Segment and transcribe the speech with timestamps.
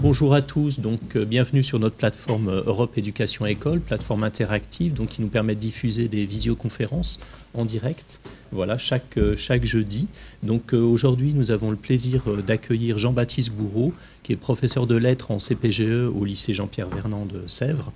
[0.00, 0.78] bonjour à tous.
[0.80, 5.28] Donc, euh, bienvenue sur notre plateforme euh, Europe Éducation École, plateforme interactive donc, qui nous
[5.28, 7.18] permet de diffuser des visioconférences
[7.54, 8.20] en direct,
[8.52, 10.06] voilà, chaque, euh, chaque jeudi.
[10.42, 13.92] Donc, aujourd'hui, nous avons le plaisir d'accueillir Jean-Baptiste Bourreau,
[14.22, 17.92] qui est professeur de lettres en CPGE au lycée Jean-Pierre Vernand de Sèvres.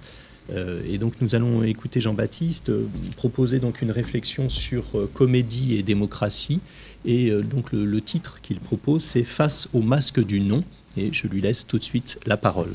[0.50, 2.72] et donc, nous allons écouter Jean-Baptiste
[3.16, 6.60] proposer donc une réflexion sur comédie et démocratie.
[7.04, 10.64] Et donc, le, le titre qu'il propose, c'est Face au masque du non
[10.96, 12.70] et je lui laisse tout de suite la parole.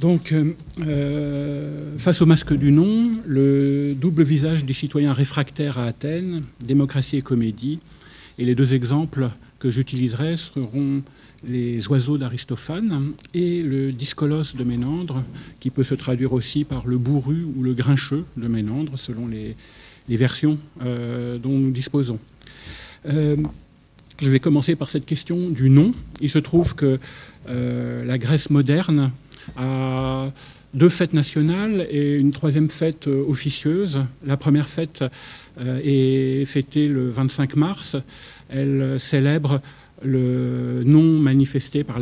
[0.00, 5.84] Donc, euh, euh, face au masque du nom, le double visage des citoyens réfractaires à
[5.84, 7.78] Athènes, démocratie et comédie,
[8.38, 11.02] et les deux exemples que j'utiliserai seront
[11.44, 15.22] les oiseaux d'Aristophane et le discolos de Ménandre,
[15.60, 19.56] qui peut se traduire aussi par le bourru ou le grincheux de Ménandre, selon les,
[20.08, 22.18] versions euh, dont nous disposons.
[24.22, 25.92] Je vais commencer par cette question du nom.
[26.20, 26.98] Il se trouve que
[27.48, 29.10] euh, la Grèce moderne
[29.56, 30.30] a
[30.74, 33.98] deux fêtes nationales et une troisième fête euh, officieuse.
[34.24, 35.02] La première fête
[35.60, 37.96] euh, est fêtée le 25 mars.
[38.48, 39.60] Elle célèbre
[40.04, 41.98] le nom manifesté par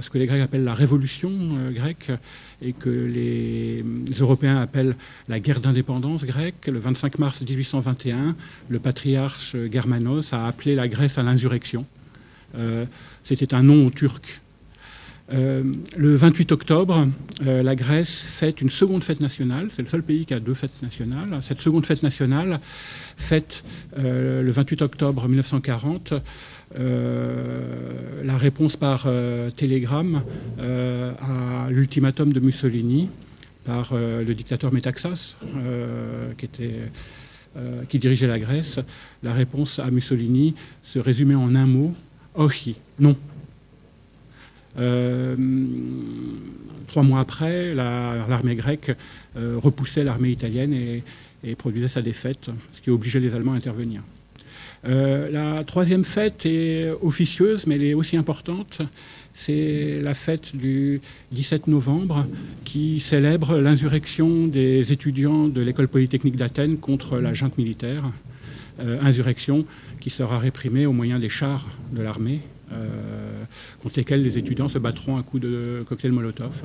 [0.00, 1.30] ce que les Grecs appellent la révolution
[1.72, 2.10] grecque
[2.60, 3.84] et que les
[4.20, 4.96] Européens appellent
[5.28, 6.66] la guerre d'indépendance grecque.
[6.66, 8.36] Le 25 mars 1821,
[8.68, 11.84] le patriarche Germanos a appelé la Grèce à l'insurrection.
[13.24, 14.42] C'était un nom turc
[15.32, 15.62] euh,
[15.96, 17.08] le 28 octobre,
[17.46, 19.68] euh, la Grèce fête une seconde fête nationale.
[19.74, 21.38] C'est le seul pays qui a deux fêtes nationales.
[21.40, 22.60] Cette seconde fête nationale,
[23.16, 23.64] fête
[23.98, 26.14] euh, le 28 octobre 1940,
[26.76, 29.06] la réponse par
[29.56, 30.22] télégramme
[30.58, 33.08] à l'ultimatum de Mussolini
[33.64, 35.36] par le dictateur Metaxas,
[37.88, 38.80] qui, dirigeait la Grèce.
[39.22, 41.92] La réponse à Mussolini se résumait en un mot,
[42.34, 43.16] ochi, non.
[44.78, 45.36] Euh,
[46.86, 48.92] trois mois après, l'armée grecque
[49.36, 51.02] euh, repoussait l'armée italienne et,
[51.56, 54.02] produisait sa défaite, ce qui obligeait les Allemands à intervenir.
[54.84, 58.82] Euh, la troisième fête est officieuse, mais elle est aussi importante.
[59.34, 61.00] C'est la fête du
[61.30, 62.26] 17 novembre
[62.64, 68.04] qui célèbre l'insurrection des étudiants de l'école polytechnique d'Athènes contre la junte militaire.
[68.78, 69.64] insurrection
[70.00, 72.40] qui sera réprimée au moyen des chars de l'armée
[72.72, 73.44] euh,
[73.82, 76.64] contre lesquels les étudiants se battront à coups de cocktails Molotov,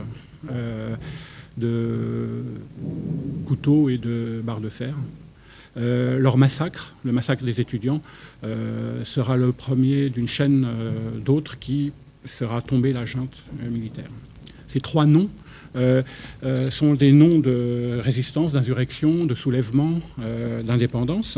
[0.51, 0.95] euh,
[1.57, 2.43] de
[3.45, 4.95] couteaux et de barres de fer.
[5.77, 8.01] Euh, leur massacre, le massacre des étudiants,
[9.03, 10.67] sera le premier d'une chaîne
[11.25, 11.91] d'autres qui
[12.25, 14.09] fera tomber la junte militaire.
[14.67, 15.29] Ces trois noms
[16.71, 19.99] sont des noms de résistance, d'insurrection, de soulèvement,
[20.65, 21.37] d'indépendance.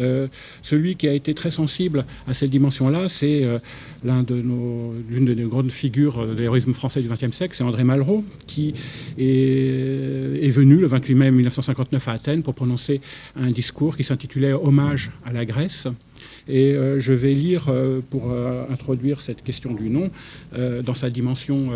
[0.00, 0.28] Euh,
[0.62, 3.58] celui qui a été très sensible à cette dimension-là, c'est euh,
[4.04, 8.74] l'une de nos grandes figures de l'héroïsme français du XXe siècle, c'est André Malraux, qui
[9.18, 13.00] est, est, venu le 28 mai 1959 à Athènes pour prononcer
[13.36, 15.88] un discours qui s'intitulait Hommage à la Grèce.
[16.48, 20.10] Et euh, je vais lire, euh, pour euh, introduire cette question du nom,
[20.82, 21.70] dans sa dimension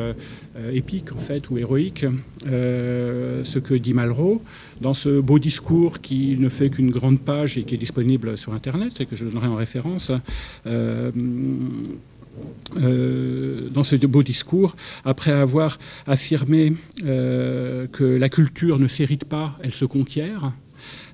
[0.73, 2.07] épique en fait, ou héroïque,
[2.45, 4.43] ce que dit Malraux,
[4.81, 8.55] dans ce beau discours qui ne fait qu'une grande page et qui est disponible sur
[8.55, 10.11] Internet, et que je donnerai en référence.
[10.65, 11.13] dans
[13.85, 16.73] ce beau discours, après avoir affirmé
[17.03, 20.53] que la culture ne s'hérite pas, elle se conquiert,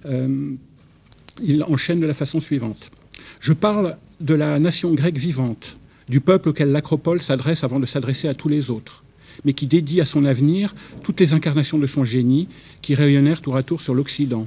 [0.04, 2.90] il enchaîne de la façon suivante.
[3.40, 5.76] Je parle de la nation grecque vivante,
[6.08, 9.04] du peuple auquel l'acropole s'adresse avant de s'adresser à tous les autres,
[9.44, 12.48] mais qui dédie à son avenir toutes les incarnations de son génie
[12.82, 14.46] qui rayonnèrent tour à tour sur l'Occident.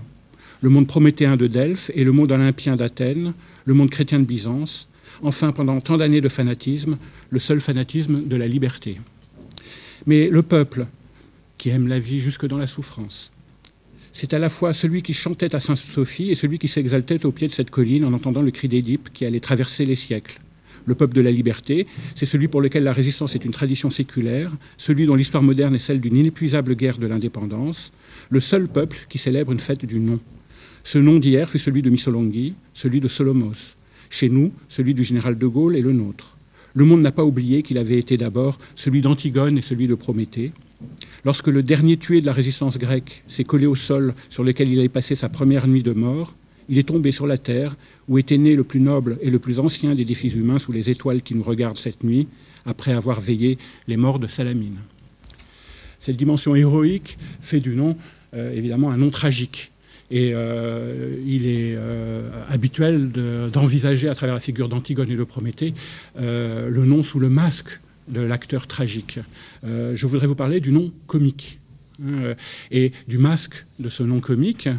[0.62, 3.34] Le monde prométhéen de Delphes et le monde olympien d'Athènes,
[3.66, 4.88] le monde chrétien de Byzance,
[5.24, 6.98] enfin pendant tant d'années de fanatisme,
[7.30, 9.00] le seul fanatisme de la liberté.
[10.06, 10.88] Mais le peuple,
[11.58, 13.32] qui aime la vie jusque dans la souffrance,
[14.14, 17.48] c'est à la fois celui qui chantait à Sainte-Sophie et celui qui s'exaltait au pied
[17.48, 20.40] de cette colline en entendant le cri d'Édipe qui allait traverser les siècles.
[20.86, 21.86] Le peuple de la liberté,
[22.16, 25.80] c'est celui pour lequel la résistance est une tradition séculaire, celui dont l'histoire moderne est
[25.80, 27.92] celle d'une inépuisable guerre de l'indépendance,
[28.30, 30.20] le seul peuple qui célèbre une fête du nom.
[30.84, 33.76] Ce nom d'hier fut celui de Missolonghi, celui de Solomos.
[34.10, 36.38] Chez nous, celui du général de Gaulle et le nôtre.
[36.74, 40.52] Le monde n'a pas oublié qu'il avait été d'abord celui d'Antigone et celui de Prométhée.
[41.24, 44.80] Lorsque le dernier tué de la résistance grecque s'est collé au sol sur lequel il
[44.80, 46.36] avait passé sa première nuit de mort,
[46.70, 47.76] il est tombé sur la terre
[48.08, 50.90] où était né le plus noble et le plus ancien des défis humains sous les
[50.90, 52.28] étoiles qui nous regardent cette nuit,
[52.66, 53.58] après avoir veillé
[53.88, 54.78] les morts de Salamine.
[56.00, 57.98] Cette dimension héroïque fait du nom,
[58.34, 59.72] euh, évidemment, un nom tragique.
[60.10, 63.12] Et euh, il est euh, habituel
[63.52, 65.74] d'envisager, à travers la figure d'Antigone et de Prométhée,
[66.18, 67.80] le nom sous le masque
[68.12, 69.20] de l'acteur tragique.
[69.64, 71.60] je voudrais vous parler du nom comique
[72.04, 72.36] hein,
[72.70, 74.70] et du masque de ce nom comique.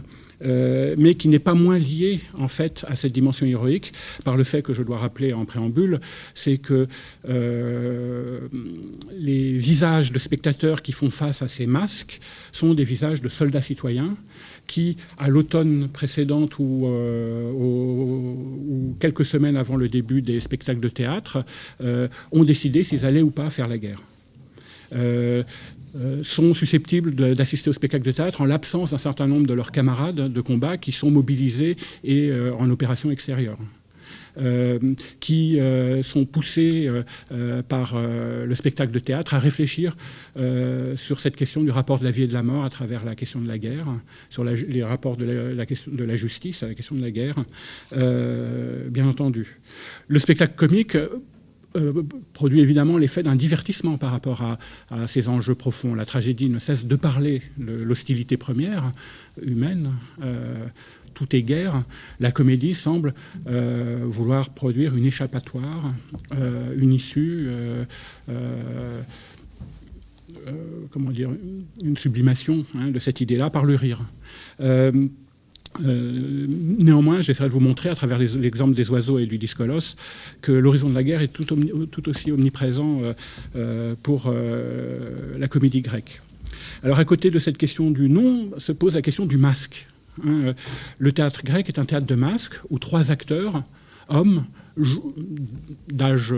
[0.44, 3.92] Euh, mais qui n'est pas moins lié en fait à cette dimension héroïque
[4.24, 6.00] par le fait que je dois rappeler en préambule,
[6.34, 6.88] c'est que
[7.28, 8.40] euh,
[9.16, 12.20] les visages de spectateurs qui font face à ces masques
[12.50, 14.16] sont des visages de soldats citoyens
[14.66, 20.88] qui, à l'automne précédente ou, euh, ou, quelques semaines avant le début des spectacles de
[20.88, 21.44] théâtre,
[22.32, 24.02] ont décidé s'ils allaient ou pas faire la guerre.
[25.94, 29.72] Euh, sont susceptibles d'assister au spectacle de théâtre en l'absence d'un certain nombre de leurs
[29.72, 33.58] camarades de combat qui sont mobilisés et euh, en opération extérieure.
[34.38, 34.78] Euh,
[35.20, 35.58] qui
[36.02, 36.90] sont poussés
[37.68, 39.96] par le spectacle de théâtre à réfléchir
[40.96, 43.14] sur cette question du rapport de la vie et de la mort à travers la
[43.14, 43.86] question de la guerre,
[44.30, 47.36] sur les rapports de la, question de la justice à la question de la guerre,
[48.90, 49.60] bien entendu.
[50.08, 50.96] Le spectacle comique
[51.76, 52.02] euh,
[52.34, 55.94] produit évidemment l'effet d'un divertissement par rapport à, ces enjeux profonds.
[55.94, 58.92] La tragédie ne cesse de parler de l'hostilité première
[59.40, 59.92] humaine.
[60.22, 60.66] Euh,
[61.14, 61.82] tout est guerre.
[62.20, 63.14] La comédie semble
[63.46, 65.92] euh, vouloir produire une échappatoire,
[66.76, 67.48] une issue,
[70.90, 71.30] comment dire,
[71.82, 74.02] une sublimation hein, de cette idée-là par le rire.
[75.80, 79.96] Euh, néanmoins, j'essaierai de vous montrer à travers l'exemple des oiseaux et du discolos
[80.40, 83.12] que l'horizon de la guerre est tout, aussi omniprésent euh,
[83.56, 84.32] euh, pour
[85.38, 86.20] la comédie grecque.
[86.82, 89.86] Alors à côté de cette question du nom se pose la question du masque.
[90.18, 93.62] Le théâtre grec est un théâtre de masques où trois acteurs,
[94.08, 94.44] hommes,
[95.88, 96.34] d'âge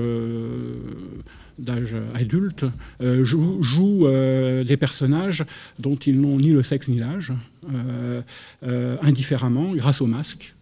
[1.59, 2.65] d'âge adulte,
[3.01, 5.45] euh, jouent, euh, des personnages
[5.79, 7.33] dont ils n'ont ni le sexe ni l'âge,
[7.73, 10.55] euh, indifféremment, grâce au masque,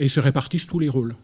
[0.00, 1.14] et se répartissent tous les rôles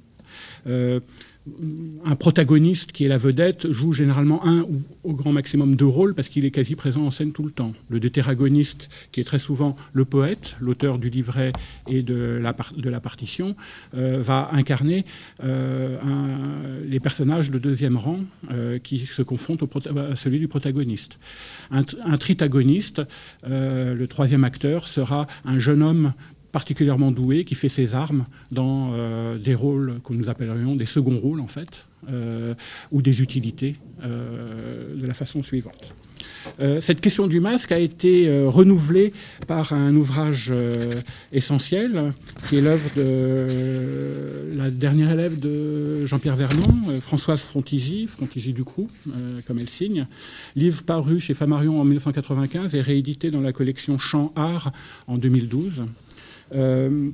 [2.04, 6.14] un protagoniste qui est la vedette joue généralement un ou au grand maximum deux rôles
[6.14, 7.72] parce qu'il est quasi présent en scène tout le temps.
[7.88, 11.52] Le détéragoniste, qui est très souvent le poète, l'auteur du livret
[11.88, 13.54] et de la, partition,
[13.96, 15.04] euh, va incarner
[15.44, 15.98] euh,
[16.84, 18.20] les personnages de deuxième rang
[18.50, 21.19] euh, qui se confrontent à celui du protagoniste.
[21.70, 23.02] Un tritagoniste,
[23.46, 26.12] le troisième acteur, sera un jeune homme
[26.56, 31.18] particulièrement doué, qui fait ses armes dans euh, des rôles que nous appellerions des seconds
[31.18, 32.54] rôles, en fait, euh,
[32.92, 35.92] ou des utilités euh, de la façon suivante.
[36.80, 38.08] cette question du masque a été
[38.58, 39.12] renouvelée
[39.46, 40.52] par un ouvrage
[41.40, 41.90] essentiel,
[42.44, 43.06] qui est l'œuvre de
[44.60, 48.88] la dernière élève de Jean-Pierre Vernon, Françoise Frontizy, Frontizy du Crou,
[49.46, 50.06] comme elle signe,
[50.54, 54.72] livre paru chez Famarion en 1995 et réédité dans la collection Champ Art
[55.06, 55.82] en 2012.
[56.54, 57.10] Euh,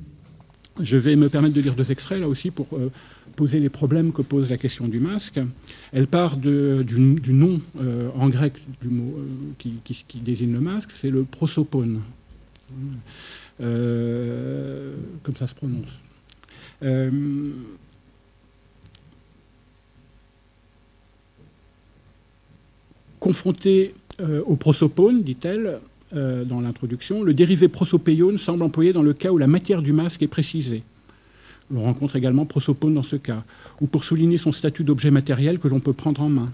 [0.79, 2.89] je vais me permettre de lire deux extraits là aussi pour euh,
[3.35, 5.39] poser les problèmes que pose la question du masque.
[5.91, 6.83] Elle part du,
[7.29, 9.15] nom euh, en grec du mot
[9.59, 9.75] qui,
[10.15, 12.01] désigne le masque, c'est le prosopone,
[13.59, 15.99] comme ça se prononce.
[23.19, 23.93] confronté
[24.45, 25.79] au prosopone, dit-elle,
[26.15, 29.93] euh, dans l'introduction, le dérivé prosopéione semble employé dans le cas où la matière du
[29.93, 30.83] masque est précisée.
[31.73, 33.43] On rencontre également prosopone dans ce cas,
[33.81, 36.51] ou pour souligner son statut d'objet matériel que l'on peut prendre en main.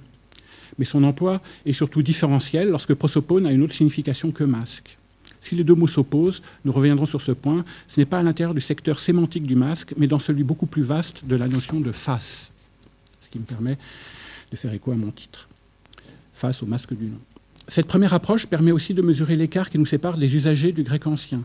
[0.78, 4.98] Mais son emploi est surtout différentiel lorsque prosopone a une autre signification que masque.
[5.42, 8.54] Si les deux mots s'opposent, nous reviendrons sur ce point, ce n'est pas à l'intérieur
[8.54, 11.92] du secteur sémantique du masque, mais dans celui beaucoup plus vaste de la notion de
[11.92, 12.52] face,
[13.20, 13.78] ce qui me permet
[14.52, 15.48] de faire écho à mon titre,
[16.34, 17.20] face au masque du nom.
[17.70, 21.06] Cette première approche permet aussi de mesurer l'écart qui nous sépare des usagers du grec
[21.06, 21.44] ancien.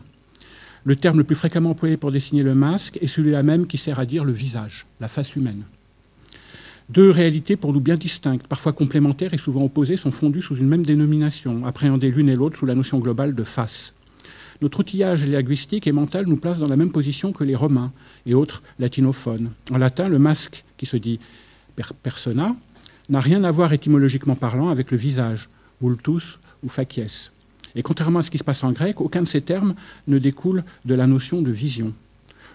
[0.83, 3.99] Le terme le plus fréquemment employé pour désigner le masque est celui-là même qui sert
[3.99, 5.65] à dire le visage, la face humaine.
[6.89, 10.67] Deux réalités pour nous bien distinctes, parfois complémentaires et souvent opposées, sont fondues sous une
[10.67, 13.93] même dénomination, appréhendées l'une et l'autre sous la notion globale de face.
[14.63, 17.91] Notre outillage linguistique et mental nous place dans la même position que les Romains
[18.25, 19.51] et autres latinophones.
[19.71, 21.19] En latin, le masque, qui se dit
[22.01, 22.55] persona,
[23.09, 25.49] n'a rien à voir étymologiquement parlant avec le visage,
[25.81, 27.31] vultus ou facies.
[27.75, 29.75] Et contrairement à ce qui se passe en grec, aucun de ces termes
[30.07, 31.93] ne découle de la notion de vision.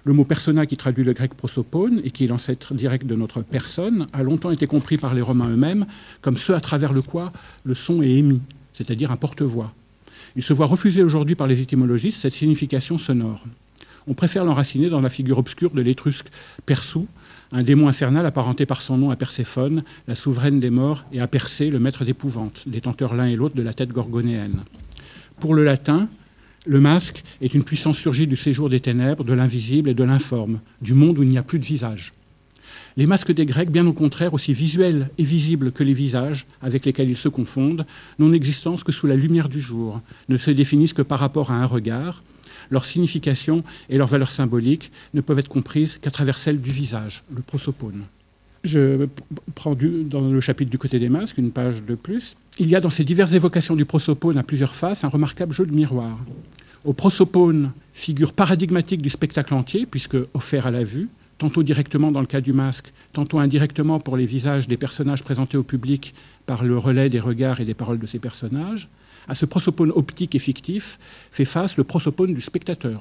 [0.05, 3.43] Le mot persona, qui traduit le grec prosopone et qui est l'ancêtre direct de notre
[3.43, 5.87] personne, a longtemps été compris par les Romains eux-mêmes
[6.23, 7.31] comme ce à travers le quoi
[7.65, 8.41] le son est émis,
[8.73, 9.75] c'est-à-dire un porte-voix.
[10.37, 13.45] Il se voit refuser aujourd'hui par les étymologistes cette signification sonore.
[14.07, 16.29] On préfère l'enraciner dans la figure obscure de l'étrusque
[16.65, 17.07] Persou,
[17.52, 21.26] un démon infernal apparenté par son nom à Perséphone, la souveraine des morts, et à
[21.26, 24.61] Persée, le maître d'épouvante, détenteur l'un et l'autre de la tête gorgonéenne.
[25.40, 26.09] Pour le latin,
[26.66, 30.61] le masque est une puissance surgie du séjour des ténèbres, de l'invisible et de l'informe,
[30.83, 32.12] du monde où il n'y a plus de visage.
[33.00, 36.85] Les masques des Grecs, bien au contraire, aussi visuels et visibles que les visages avec
[36.85, 37.87] lesquels ils se confondent,
[38.19, 41.54] n'ont existence que sous la lumière du jour, ne se définissent que par rapport à
[41.54, 42.23] un regard.
[42.69, 47.25] Leur signification et leur valeur symbolique ne peuvent être comprises qu'à travers celle du visage,
[47.35, 48.02] le prosopone.
[48.64, 49.07] Je
[49.54, 52.37] prends dans le chapitre du côté des masques, une page de plus.
[52.59, 55.64] Il y a dans ces diverses évocations du prosopone à plusieurs faces un remarquable jeu
[55.64, 56.19] de miroir.
[56.85, 61.09] Au prosopone, figure paradigmatique du spectacle entier, puisque offert à la vue,
[61.40, 65.56] tantôt directement dans le cas du masque, tantôt indirectement pour les visages des personnages présentés
[65.56, 68.90] au public par le relais des regards et des paroles de ces personnages,
[69.26, 70.99] à ce prosopone optique et fictif
[71.32, 73.00] fait face le prosopone du spectateur.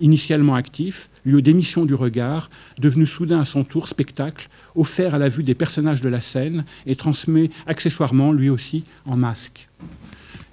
[0.00, 2.48] Initialement actif, lieu d'émission du regard,
[2.78, 6.64] devenu soudain à son tour spectacle, offert à la vue des personnages de la scène
[6.86, 9.68] et transmet accessoirement lui aussi en masque.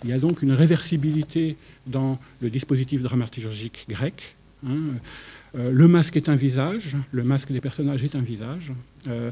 [0.03, 4.35] Il y a donc une réversibilité dans le dispositif dramaturgique grec.
[4.67, 4.97] Hein,
[5.57, 8.73] le masque est un visage, le masque des personnages est un visage,
[9.07, 9.31] euh,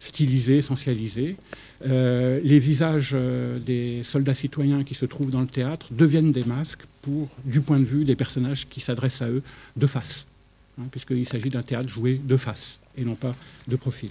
[0.00, 1.36] stylisé, essentialisé.
[1.86, 3.16] Euh, les visages
[3.64, 7.78] des soldats citoyens qui se trouvent dans le théâtre deviennent des masques pour, du point
[7.78, 9.42] de vue des personnages qui s'adressent à eux
[9.76, 10.26] de face,
[10.80, 13.34] hein, puisqu'il s'agit d'un théâtre joué de face et non pas
[13.68, 14.10] de profil.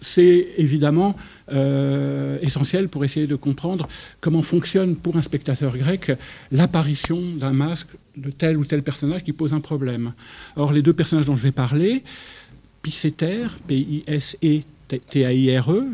[0.00, 1.16] c'est évidemment
[1.52, 3.86] euh, essentiel pour essayer de comprendre
[4.22, 6.10] comment fonctionne pour un spectateur grec
[6.50, 10.14] l'apparition d'un masque de tel ou tel personnage qui pose un problème.
[10.56, 12.02] Or, les deux personnages dont je vais parler,
[12.80, 14.64] Pisseter, P-I-S-E-T-A-I-R-E,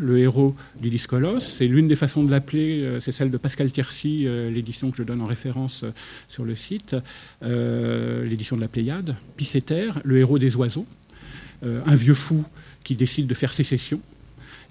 [0.01, 3.73] le héros du Dyscolos, c'est l'une des façons de l'appeler, euh, c'est celle de Pascal
[3.73, 5.85] Tiercy, euh, l'édition que je donne en référence
[6.29, 6.95] sur le site,
[7.43, 9.17] l'édition de la Pléiade.
[9.37, 10.87] Pisseter, le héros des oiseaux,
[11.65, 12.45] un vieux fou
[12.85, 14.01] qui décide de faire sécession,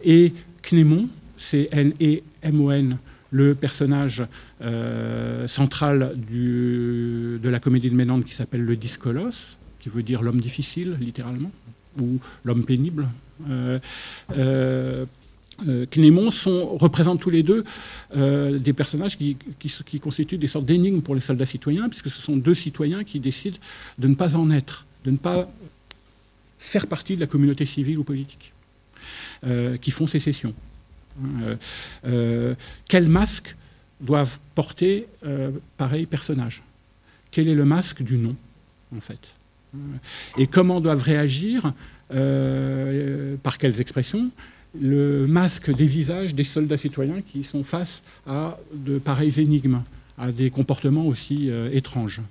[0.04, 0.34] et
[0.70, 3.00] Cnémon, c'est N-E-M-O-N,
[3.32, 4.24] le personnage
[4.62, 10.40] euh, central de la comédie de Ménande qui s'appelle le Dyscolos, qui veut dire l'homme
[10.40, 11.52] difficile, littéralement,
[12.00, 13.08] ou l'homme pénible.
[13.50, 13.80] Euh,
[14.38, 15.06] euh,
[15.90, 17.64] Cnémon sont, représentent tous les deux
[18.14, 22.54] des personnages qui constituent des sortes d'énigmes pour les soldats citoyens, puisque ce sont deux
[22.54, 23.58] citoyens qui décident
[23.98, 25.52] de ne pas en être, de ne pas
[26.60, 28.54] faire partie de la communauté civile ou politique.
[29.46, 30.54] Euh, qui font sécession.
[31.24, 31.56] Euh,
[32.06, 32.56] euh,
[32.90, 33.56] quel masque
[34.02, 35.08] doivent porter
[35.78, 36.62] pareils personnages?
[37.32, 38.36] Quel est le masque du nom,
[38.94, 39.20] en fait?
[40.38, 41.74] Et comment doivent réagir,
[42.10, 44.30] par quelles expressions,
[44.80, 49.84] le masque des visages des soldats citoyens qui sont face à de pareilles énigmes,
[50.18, 52.22] à des comportements aussi étranges?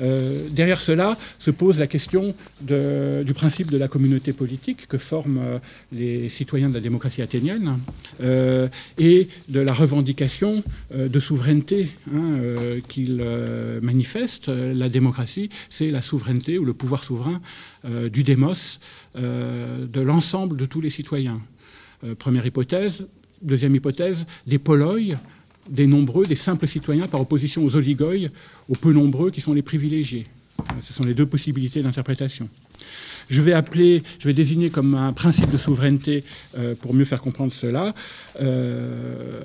[0.00, 5.40] Euh, derrière cela se pose la question du principe de la communauté politique que forment
[5.42, 5.58] euh,
[5.92, 7.78] les citoyens de la démocratie athénienne
[8.20, 10.62] euh, et de la revendication
[10.94, 12.38] de souveraineté hein,
[12.88, 13.24] qu'ils
[13.82, 14.48] manifestent.
[14.48, 17.40] La démocratie, c'est la souveraineté ou le pouvoir souverain
[17.84, 18.80] du démos
[19.16, 21.40] de l'ensemble de tous les citoyens.
[22.18, 23.06] première hypothèse.
[23.42, 25.16] Deuxième hypothèse, des poloi,
[25.70, 28.28] des nombreux, des simples citoyens par opposition aux oligoi,
[28.68, 30.26] aux peu nombreux qui sont les privilégiés.
[30.82, 32.48] Ce sont les deux possibilités d'interprétation.
[33.30, 36.24] Je vais appeler, je vais désigner comme un principe de souveraineté
[36.58, 37.94] euh, pour mieux faire comprendre cela.
[38.40, 39.40] Euh,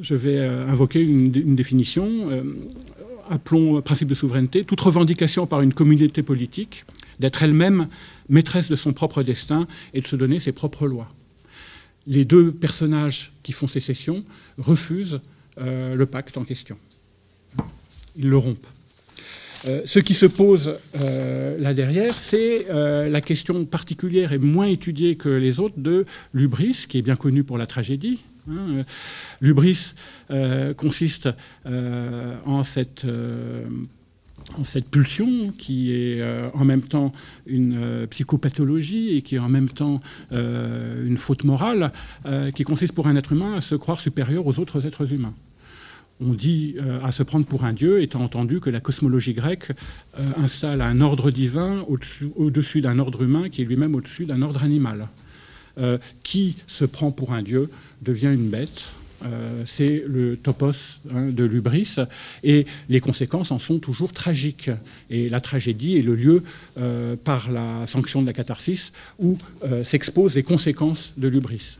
[0.00, 2.08] je vais euh, invoquer une, une définition.
[3.28, 6.84] appelons principe de souveraineté toute revendication par une communauté politique
[7.18, 7.86] d'être elle-même
[8.30, 11.12] maîtresse de son propre destin et de se donner ses propres lois
[12.10, 14.24] les deux personnages qui font sécession
[14.58, 15.20] refusent
[15.58, 16.76] euh, le pacte en question.
[18.16, 18.66] Ils le rompent.
[19.68, 25.16] Euh, ce qui se pose euh, là derrière, c'est la question particulière et moins étudiée
[25.16, 28.20] que les autres de l'ubris, qui est bien connu pour la tragédie.
[28.50, 28.84] Hein.
[29.40, 29.94] L'ubris
[30.76, 31.28] consiste
[31.64, 33.06] en cette
[34.64, 37.12] cette pulsion qui est euh, en même temps
[37.46, 40.00] une euh, psychopathologie et qui est en même temps
[40.32, 41.92] euh, une faute morale,
[42.54, 45.34] qui consiste pour un être humain à se croire supérieur aux autres êtres humains.
[46.20, 49.72] On dit à se prendre pour un dieu, étant entendu que la cosmologie grecque
[50.36, 55.08] installe un ordre divin au-dessus d'un ordre humain qui est lui-même au-dessus d'un ordre animal.
[56.22, 57.70] qui se prend pour un dieu
[58.02, 58.84] devient une bête,
[59.24, 61.96] euh, c'est le topos hein, de l'ubris,
[62.42, 64.70] et les conséquences en sont toujours tragiques.
[65.10, 66.42] Et la tragédie est le lieu,
[66.78, 71.78] euh, par la sanction de la catharsis, où euh, s'exposent les conséquences de l'ubris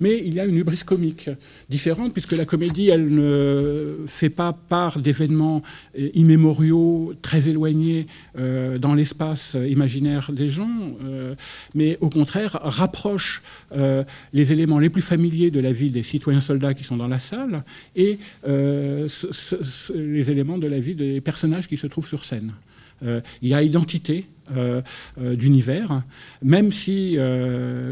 [0.00, 1.30] mais il y a une hubris comique
[1.68, 5.62] différente, puisque la comédie, elle ne fait pas part d'événements
[5.98, 8.06] euh, immémoriaux très éloignés
[8.38, 10.70] euh, dans l'espace imaginaire des gens,
[11.04, 11.34] euh,
[11.74, 13.42] mais au contraire rapproche
[14.32, 17.18] les éléments les plus familiers de la vie des citoyens soldats qui sont dans la
[17.18, 17.62] salle
[17.96, 22.52] et les éléments de la vie des personnages qui se trouvent sur scène.
[23.02, 24.26] il y a identité
[25.16, 26.02] d'univers,
[26.42, 27.16] même si,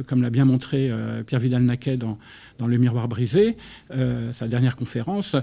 [0.06, 0.90] comme l'a bien montré
[1.26, 2.18] Pierre Vidal-Naquet dans,
[2.58, 3.56] dans Le Miroir brisé,
[4.32, 5.36] sa dernière conférence,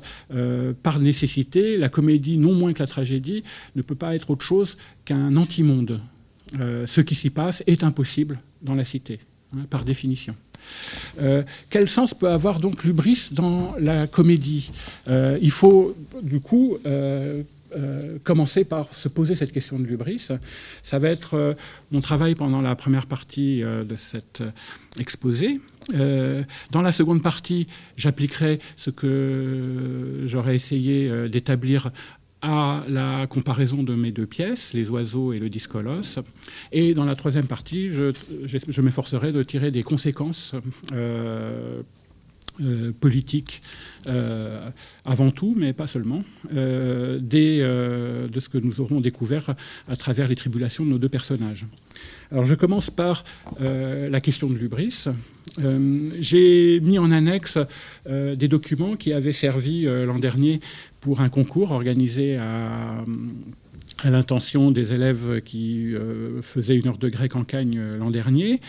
[0.82, 3.44] par nécessité, la comédie, non moins que la tragédie,
[3.76, 6.02] ne peut pas être autre chose qu'un anti-monde.
[6.58, 9.20] ce qui s'y passe est impossible dans la cité,
[9.56, 10.36] hein, par définition.
[11.22, 14.72] Euh, quel sens peut avoir donc l'ubris dans la comédie?
[15.08, 17.44] Euh, Il faut du coup euh,
[18.24, 20.28] commencer par se poser cette question de l'ubris.
[20.84, 21.56] Ça va être
[21.92, 24.44] mon travail pendant la première partie de cet
[25.00, 25.60] exposé.
[25.90, 31.92] dans la seconde partie, j'appliquerai ce que j'aurais essayé d'établir
[32.44, 36.20] à la comparaison de mes deux pièces, Les oiseaux et le discolos.
[36.74, 40.54] Et dans la troisième partie, je, m'efforcerai de tirer des conséquences
[42.60, 43.62] euh, euh, politiques
[44.08, 44.70] euh,
[45.06, 47.20] avant tout, mais pas seulement, de
[48.40, 49.54] ce que nous aurons découvert
[49.88, 51.66] à travers les tribulations de nos deux personnages.
[52.32, 53.24] Alors je commence par
[53.60, 55.06] la question de l'ubris.
[56.20, 57.58] J'ai mis en annexe
[58.10, 60.62] des documents qui avaient servi l'an dernier
[61.02, 63.04] pour un concours organisé à,
[64.04, 68.60] l'intention des élèves qui euh, faisaient une heure de grec en Cagne euh, l'an dernier.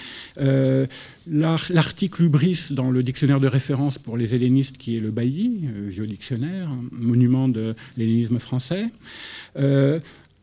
[0.41, 0.87] Euh,
[1.27, 6.07] l'article Ubris dans le dictionnaire de référence pour les hellénistes, qui est le Bailly, vieux
[6.07, 8.87] dictionnaire, monument de l'hellénisme français.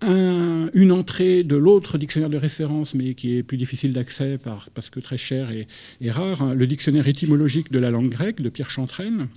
[0.03, 4.39] une entrée de l'autre dictionnaire de référence, mais qui est plus difficile d'accès
[4.73, 5.67] parce que très cher et,
[6.09, 9.27] rare, hein, le dictionnaire étymologique de la langue grecque de Pierre Chantraine,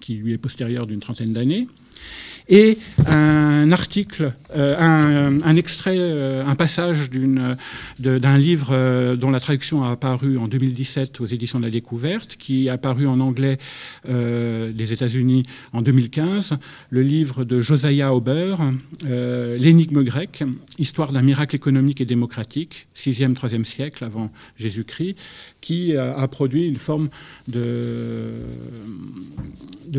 [0.00, 1.66] qui lui est postérieur d'une trentaine d'années,
[2.50, 9.84] et un article, euh, un, extrait, euh, un passage d'un livre euh, dont la traduction
[9.84, 13.58] a apparu en 2017 aux éditions de la Découverte, qui est apparu en anglais
[14.04, 16.54] des États-Unis en 2015,
[16.90, 18.56] le livre de Josiah Auber,
[19.04, 20.42] L'énigme grecque,
[20.78, 25.16] histoire d'un miracle économique et démocratique, 6e, 3e siècle avant Jésus-Christ,
[25.60, 27.08] qui a produit une forme
[27.46, 28.32] de,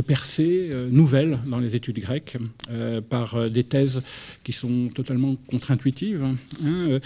[0.05, 2.37] percée nouvelle dans les études grecques
[2.69, 4.01] euh, par euh, des thèses
[4.43, 6.23] qui sont totalement contre-intuitives.
[6.65, 6.99] Hein,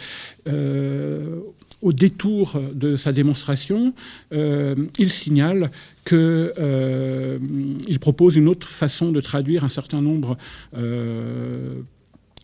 [1.81, 3.93] au détour de sa démonstration,
[4.31, 5.69] il signale
[6.05, 7.39] qu'il
[7.99, 10.37] propose une autre façon de traduire un certain nombre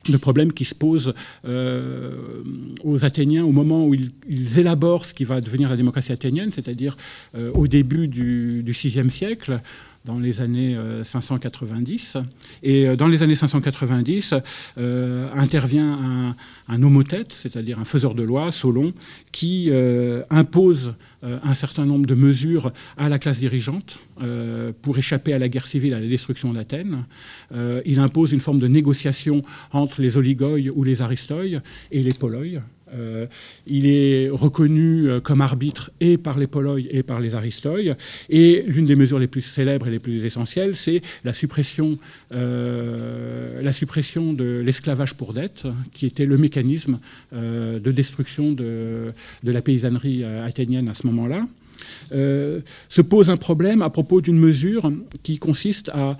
[0.10, 1.13] de problèmes qui se posent
[1.45, 2.43] euh,
[2.84, 6.97] aux Athéniens au moment où ils, élaborent ce qui va devenir la démocratie athénienne, c'est-à-dire
[7.36, 9.62] euh, au début du, VIe siècle,
[10.06, 12.16] dans les années 590.
[12.16, 12.22] Euh,
[12.64, 14.34] Et dans les années 590
[15.36, 16.36] intervient un,
[16.68, 18.94] un homothète, c'est-à-dire un faiseur de loi, Solon,
[19.32, 19.72] qui
[20.30, 24.00] impose un certain nombre de mesures à la classe dirigeante
[24.82, 27.06] pour échapper à la guerre civile, à la destruction d'Athènes.
[27.86, 31.46] il impose une forme de négociation entre les oligoi ou les aristoi
[31.92, 32.62] et les poloi.
[32.93, 33.25] Euh,
[33.67, 37.77] il est reconnu euh, comme arbitre et par les poloi et par les aristoi.
[38.30, 41.97] Et l'une des mesures les plus célèbres et les plus essentielles, c'est la suppression,
[42.34, 46.99] euh, la suppression de l'esclavage pour dette, qui était le mécanisme
[47.34, 49.12] de destruction de,
[49.43, 51.47] de, la paysannerie athénienne à ce moment-là.
[52.12, 54.91] se pose un problème à propos d'une mesure
[55.23, 56.17] qui consiste à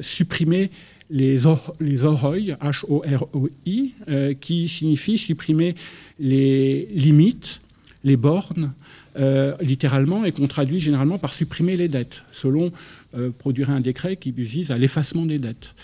[0.00, 0.70] supprimer
[1.10, 1.38] les,
[1.80, 5.74] les H-O-R-O-I, euh, qui signifie supprimer
[6.18, 7.60] les limites,
[8.04, 8.72] les bornes,
[9.18, 12.24] euh, littéralement, et qu'on traduit généralement par supprimer les dettes.
[12.32, 12.70] Selon
[13.14, 15.74] euh, produirait un décret qui vise à l'effacement des dettes.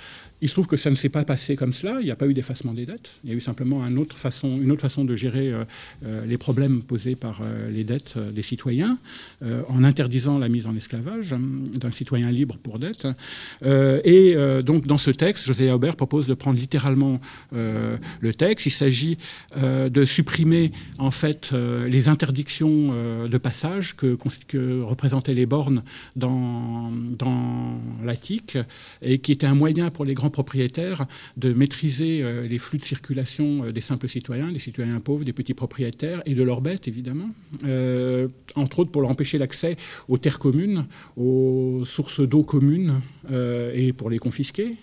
[0.41, 1.97] Il se trouve que ça ne s'est pas passé comme cela.
[2.01, 3.19] Il n'y a pas eu d'effacement des dettes.
[3.25, 5.65] Il y a eu simplement une autre façon, de gérer euh,
[6.05, 8.99] euh, les problèmes posés par euh, les dettes des citoyens,
[9.69, 11.35] en interdisant la mise en esclavage
[11.75, 13.07] d'un citoyen libre pour dette.
[13.65, 17.21] et donc, dans ce texte, José Aubert propose de prendre littéralement
[17.53, 18.67] le texte.
[18.67, 19.19] Il s'agit
[19.57, 24.17] de supprimer en fait les interdictions de passage que,
[24.49, 25.83] que, représentaient les bornes
[26.17, 28.59] dans, dans l'Attique
[29.03, 32.83] et qui étaient un moyen pour les grands propriétaires de maîtriser euh, les flux de
[32.83, 36.89] circulation euh, des simples citoyens, des citoyens pauvres, des petits propriétaires et de leurs bêtes,
[36.89, 37.31] évidemment,
[37.65, 39.77] euh, entre autres pour leur empêcher l'accès
[40.09, 40.87] aux terres communes,
[41.17, 43.01] aux sources d'eau communes
[43.75, 44.77] et pour les confisquer.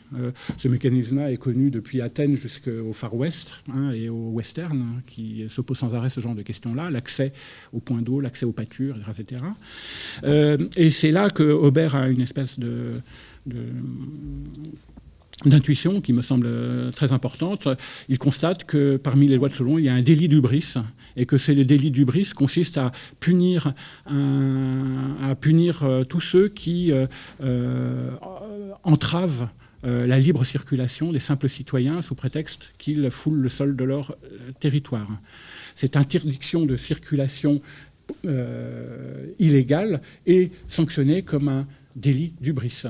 [0.58, 5.46] ce mécanisme-là est connu depuis Athènes jusqu'au Far West hein, et au Western, hein, qui
[5.50, 7.32] se pose sans arrêt ce genre de questions-là, l'accès
[7.74, 9.42] aux points d'eau, l'accès aux pâtures, etc.
[10.78, 12.92] et c'est là que Aubert a une espèce de
[15.44, 16.48] d'intuition qui me semble
[16.96, 17.68] très importante.
[18.08, 20.76] Il constate que parmi les lois de Solon, il y a un délit d'ubris
[21.18, 23.74] et que c'est le délit d'ubris consiste à punir,
[24.12, 27.08] euh, tous ceux qui euh,
[27.42, 28.12] euh,
[28.84, 29.50] entravent
[29.84, 34.18] la libre circulation des simples citoyens sous prétexte qu'ils foulent le sol de leur
[34.60, 35.08] territoire.
[35.76, 37.62] Cette interdiction de circulation
[39.38, 42.86] illégale est sanctionnée comme un délit d'ubris.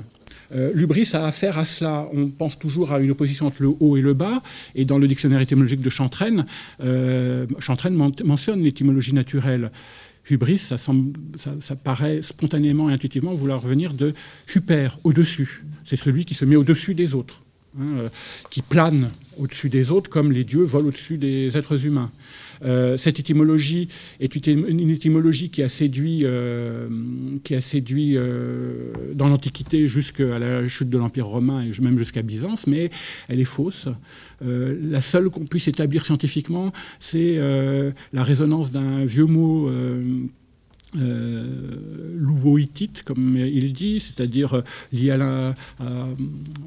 [0.53, 2.07] Euh, L'ubris a affaire à cela.
[2.13, 4.41] On pense toujours à une opposition entre le haut et le bas.
[4.75, 6.45] Et dans le dictionnaire étymologique de Chantraine,
[6.81, 9.71] euh, Chantraine mentionne l'étymologie naturelle.
[10.29, 14.13] Hubris, ça, ça, paraît spontanément et intuitivement vouloir venir de
[14.55, 15.63] huper, au-dessus.
[15.85, 17.43] C'est celui qui se met au-dessus des autres,
[17.79, 18.09] hein, euh,
[18.49, 22.09] qui plane au-dessus des autres comme les dieux volent au-dessus des êtres humains.
[22.63, 23.89] Euh, cette étymologie
[24.19, 26.87] est une étymologie qui a séduit, euh,
[27.43, 32.21] qui a séduit euh, dans l'Antiquité jusqu'à la chute de l'Empire romain et même jusqu'à
[32.21, 32.89] Byzance, mais
[33.27, 33.87] elle est fausse.
[34.41, 37.39] la seule qu'on puisse établir scientifiquement, c'est
[38.13, 39.69] la résonance d'un vieux mot.
[40.97, 41.43] Euh,
[43.03, 44.63] comme il dit, c'est-à-dire
[44.93, 45.17] lié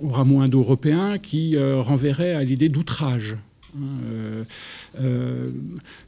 [0.03, 3.37] au rameau indo-européen qui renverrait à l'idée d'outrage.
[3.77, 4.45] Euh,
[5.01, 5.51] euh,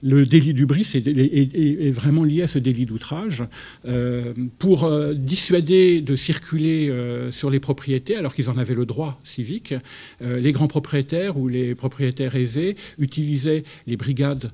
[0.02, 3.44] le délit du est, est, vraiment lié à ce délit d'outrage.
[3.86, 6.92] Euh, pour dissuader de circuler
[7.30, 9.74] sur les propriétés, alors qu'ils en avaient le droit civique,
[10.20, 14.50] les grands propriétaires ou les propriétaires aisés utilisaient les brigades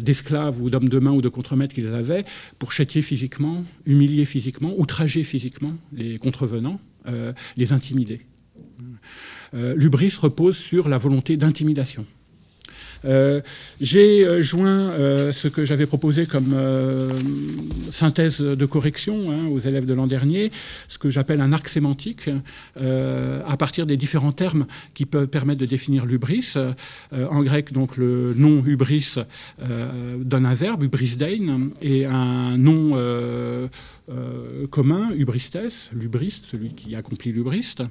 [0.00, 2.24] d'esclaves ou d'hommes de main ou de contremaîtres qu'ils avaient
[2.58, 6.80] pour châtier physiquement, humilier physiquement, outrager physiquement les contrevenants,
[7.56, 8.20] les intimider.
[9.54, 12.06] Euh, l'ubris repose sur la volonté d'intimidation.
[13.04, 13.40] Euh,
[13.80, 14.92] j'ai euh, joint
[15.32, 16.54] ce que j'avais proposé comme
[17.90, 20.52] synthèse de correction hein, aux élèves de l'an dernier,
[20.86, 22.30] ce que j'appelle un arc sémantique,
[22.76, 26.54] à partir des différents termes qui peuvent permettre de définir l'ubris.
[27.12, 29.16] en grec, donc le nom hubris
[29.58, 32.96] donne un verbe, hubrisdein, et un nom
[34.70, 37.82] commun, hubristes, lubriste, celui qui accomplit l'ubriste.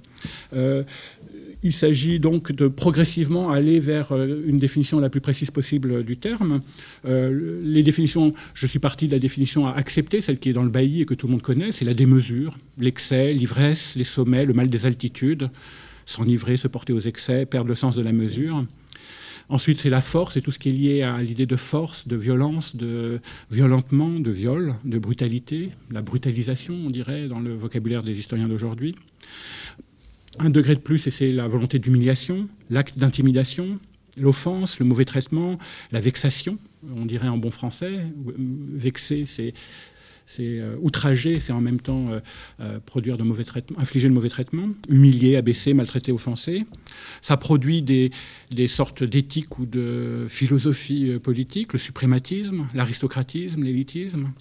[1.64, 6.18] Il s'agit donc de progressivement aller vers euh, une définition la plus précise possible du
[6.18, 6.62] terme.
[7.06, 10.64] Euh, les définitions, je suis parti de la définition à accepter, celle qui est dans
[10.64, 14.46] le bailli et que tout le monde connaît, c'est la démesure, l'excès, l'ivresse, les sommets,
[14.46, 15.50] le mal des altitudes,
[16.08, 18.66] s'enivrer, se porter aux excès, perdre le sens de la mesure.
[19.50, 22.16] Ensuite, c'est la force et tout ce qui est lié à l'idée de force, de
[22.16, 23.20] violence, de
[23.52, 28.96] violentement, de viol, de brutalité, la brutalisation, on dirait, dans le vocabulaire des historiens d'aujourd'hui
[30.40, 33.80] un degré de plus, et c'est la volonté d'humiliation, l'acte d'intimidation,
[34.18, 35.58] l'offense, le mauvais traitement,
[35.92, 36.58] la vexation,
[36.96, 38.00] on dirait en bon français.
[38.38, 39.54] Vexer, c'est
[40.40, 42.20] euh, outrager, c'est en même temps euh,
[42.60, 46.66] euh, produire de mauvais traitements, infliger de mauvais traitements, humilier, abaisser, maltraiter, offenser.
[47.22, 48.12] Ça produit des,
[48.68, 54.32] sortes d'éthique ou de philosophie politique, le suprématisme, l'aristocratisme, l'élitisme.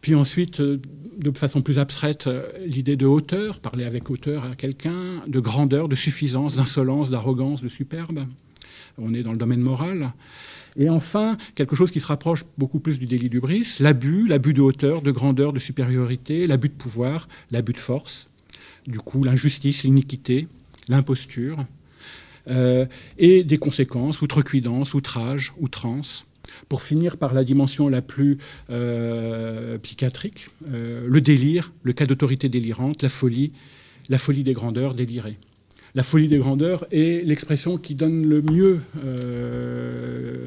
[0.00, 2.28] Puis ensuite, de façon plus abstraite,
[2.64, 7.68] l'idée de hauteur, parler avec hauteur à quelqu'un, de grandeur, de suffisance, d'insolence, d'arrogance, de
[7.68, 8.26] superbe.
[8.98, 10.12] On est dans le domaine moral.
[10.76, 14.52] Et enfin, quelque chose qui se rapproche beaucoup plus du délit du bris, l'abus, l'abus
[14.52, 18.28] de hauteur, de grandeur, de supériorité, l'abus de pouvoir, l'abus de force,
[18.86, 20.48] du coup l'injustice, l'iniquité,
[20.88, 21.64] l'imposture,
[23.18, 26.26] et des conséquences, outrecuidance, outrage, outrance,
[26.68, 28.38] pour finir par la dimension la plus
[28.70, 33.52] euh, psychiatrique, euh, le délire, le cas d'autorité délirante, la folie,
[34.08, 35.38] la folie des grandeurs délirées.
[35.96, 40.46] La folie des grandeurs est l'expression qui donne le mieux euh,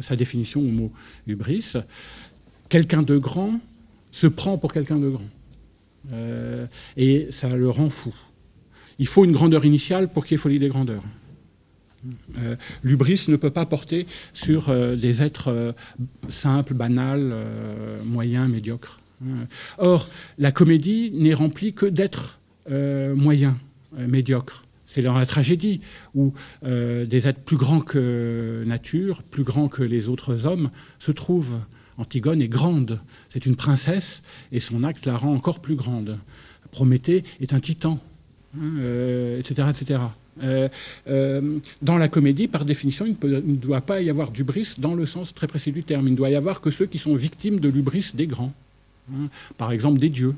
[0.00, 0.92] sa définition au mot
[1.26, 1.72] hubris.
[2.68, 3.58] Quelqu'un de grand
[4.12, 5.28] se prend pour quelqu'un de grand.
[6.96, 8.14] et ça le rend fou.
[9.00, 11.02] Il faut une grandeur initiale pour qu'il y ait folie des grandeurs.
[12.38, 15.72] Euh, l'ubris ne peut pas porter sur euh, des êtres euh,
[16.28, 17.34] simples, banals,
[18.04, 18.98] moyens, médiocres.
[19.76, 20.08] Or,
[20.38, 22.38] la comédie n'est remplie que d'êtres
[23.14, 23.54] moyens,
[23.98, 24.62] médiocres.
[24.92, 25.80] C'est dans la tragédie
[26.14, 31.54] où des êtres plus grands que nature, plus grands que les autres hommes, se trouvent.
[31.96, 32.98] Antigone est grande,
[33.28, 34.22] c'est une princesse,
[34.52, 36.18] et son acte la rend encore plus grande.
[36.72, 38.00] Prométhée est un titan,
[38.54, 39.98] etc., hein, etc.
[40.42, 40.68] Euh,
[41.08, 45.06] euh, dans la comédie, par définition, il, ne doit pas y avoir d'ubris dans le
[45.06, 46.06] sens très précis du terme.
[46.06, 48.52] Il ne doit y avoir que ceux qui sont victimes de l'ubris des grands,
[49.12, 49.28] hein.
[49.58, 50.34] par exemple des dieux.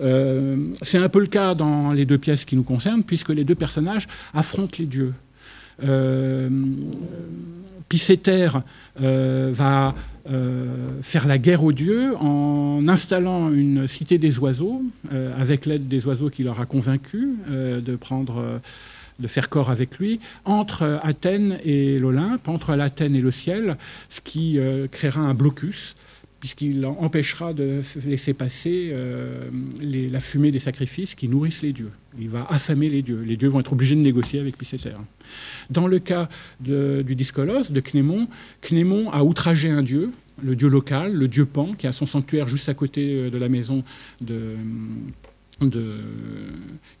[0.00, 3.44] Euh, c'est un peu le cas dans les deux pièces qui nous concernent, puisque les
[3.44, 5.12] deux personnages affrontent les dieux.
[7.88, 8.48] Picéter
[8.98, 9.94] va
[11.02, 16.28] faire la guerre aux dieux en installant une cité des oiseaux, avec l'aide des oiseaux
[16.28, 18.60] qui leur a convaincu de prendre
[19.20, 23.76] de faire corps avec lui, entre Athènes et l'Olympe, entre l'Athènes et le ciel,
[24.08, 25.94] ce qui euh, créera un blocus
[26.40, 28.94] puisqu'il empêchera de laisser passer
[29.80, 31.90] la fumée des sacrifices qui nourrissent les dieux.
[32.18, 33.22] Il va affamer les dieux.
[33.24, 34.92] Les dieux vont être obligés de négocier avec Picéter.
[35.68, 38.26] Dans le cas du Discolos, de Cnémon,
[38.62, 40.10] Cnémon a outragé un dieu,
[40.42, 43.48] le dieu local, le dieu Pan, qui a son sanctuaire juste à côté de la
[43.48, 43.84] maison
[44.20, 44.56] de,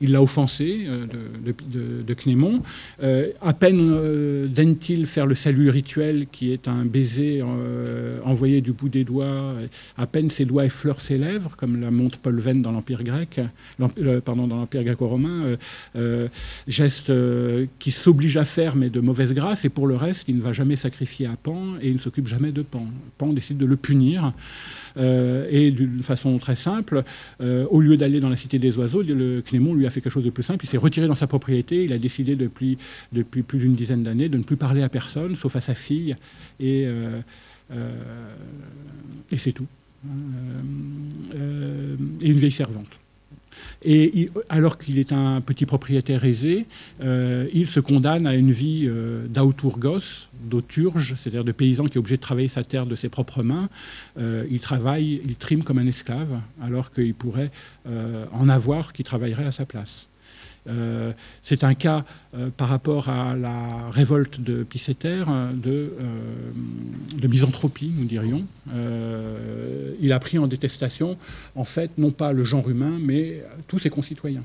[0.00, 2.62] il l'a offensé euh, de, Cnémon.
[3.02, 4.48] Euh, à peine euh,
[4.88, 9.54] il faire le salut rituel qui est un baiser euh, envoyé du bout des doigts.
[9.96, 13.40] À peine ses doigts effleurent ses lèvres, comme la montre Paul Venn dans l'Empire grec,
[14.24, 15.56] pardon, dans l'Empire gréco-romain.
[16.66, 17.12] geste
[17.78, 19.64] qui s'oblige à faire, mais de mauvaise grâce.
[19.64, 22.26] Et pour le reste, il ne va jamais sacrifier à Pan et il ne s'occupe
[22.26, 22.86] jamais de Pan.
[23.18, 24.32] Pan décide de le punir.
[24.98, 27.04] Et d'une façon très simple,
[27.40, 30.24] au lieu d'aller dans la cité des oiseaux, le Clément lui a fait quelque chose
[30.24, 30.64] de plus simple.
[30.64, 31.84] Il s'est retiré dans sa propriété.
[31.84, 32.78] Il a décidé depuis,
[33.12, 36.16] depuis plus d'une dizaine d'années de ne plus parler à personne, sauf à sa fille.
[36.58, 37.20] Et, euh,
[39.30, 39.66] et c'est tout.
[40.04, 40.08] et
[42.28, 42.98] une vieille servante.
[43.82, 46.66] Et alors qu'il est un petit propriétaire aisé,
[47.02, 49.26] euh, il se condamne à une vie euh,
[50.44, 53.68] d'auturge, c'est-à-dire de paysan qui est obligé de travailler sa terre de ses propres mains.
[54.18, 57.50] Euh, il travaille, il trime comme un esclave, alors qu'il pourrait
[58.32, 60.09] en avoir qui travaillerait à sa place.
[60.68, 64.66] Euh, c'est un cas euh, par rapport à la révolte de de,
[65.66, 65.92] euh,
[67.16, 68.44] de misanthropie, nous dirions.
[70.00, 71.16] il a pris en détestation,
[71.54, 74.42] en fait, non pas le genre humain, mais tous ses concitoyens.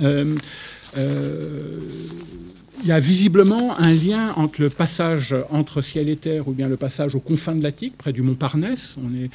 [0.00, 0.36] il
[2.84, 6.76] y a visiblement un lien entre le passage entre ciel et terre ou bien le
[6.76, 8.96] passage aux confins de l'Attique, près du mont Parnès.
[9.04, 9.30] On est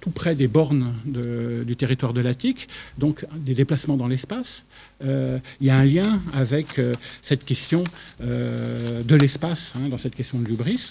[0.00, 4.66] tout près des bornes du territoire de l'Attique, donc des déplacements dans l'espace.
[5.02, 7.84] Euh, il y a un lien avec euh, cette question
[8.22, 10.90] euh, de l'espace, hein, dans cette question de l'ubris.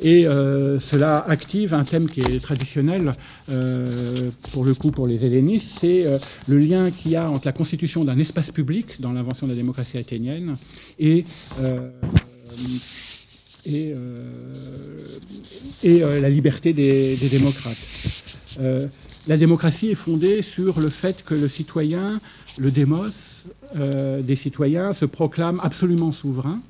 [0.00, 3.12] et cela active un thème qui est traditionnel,
[4.52, 6.04] pour le coup, pour les hellénistes, c'est
[6.48, 9.56] le lien qu'il y a entre la constitution d'un espace public dans l'invention de la
[9.56, 10.56] démocratie athénienne
[10.98, 11.24] et
[13.66, 14.24] et, euh,
[15.84, 17.76] euh, la liberté des, démocrates.
[18.60, 18.86] Euh,
[19.26, 22.20] la démocratie est fondée sur le fait que le citoyen,
[22.58, 23.12] le démos
[23.74, 26.60] des citoyens, se proclame absolument souverain.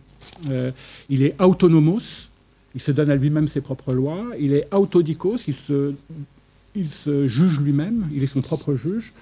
[1.09, 2.29] il est autonomos,
[2.75, 4.25] il se donne à lui-même ses propres lois.
[4.39, 5.95] Il est se,
[6.77, 9.13] il se juge lui-même, il est son propre juge.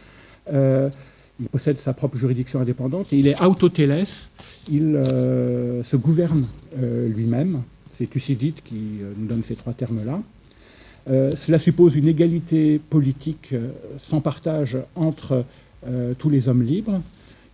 [1.41, 3.13] Il possède sa propre juridiction indépendante.
[3.13, 4.29] Et il est autotélès,
[4.71, 6.47] il euh, se gouverne
[6.79, 7.63] euh, lui-même.
[7.95, 10.21] C'est Thucydide qui euh, nous donne ces trois termes-là.
[11.35, 13.55] cela suppose une égalité politique
[13.99, 15.45] sans partage entre
[16.19, 17.01] tous les hommes libres.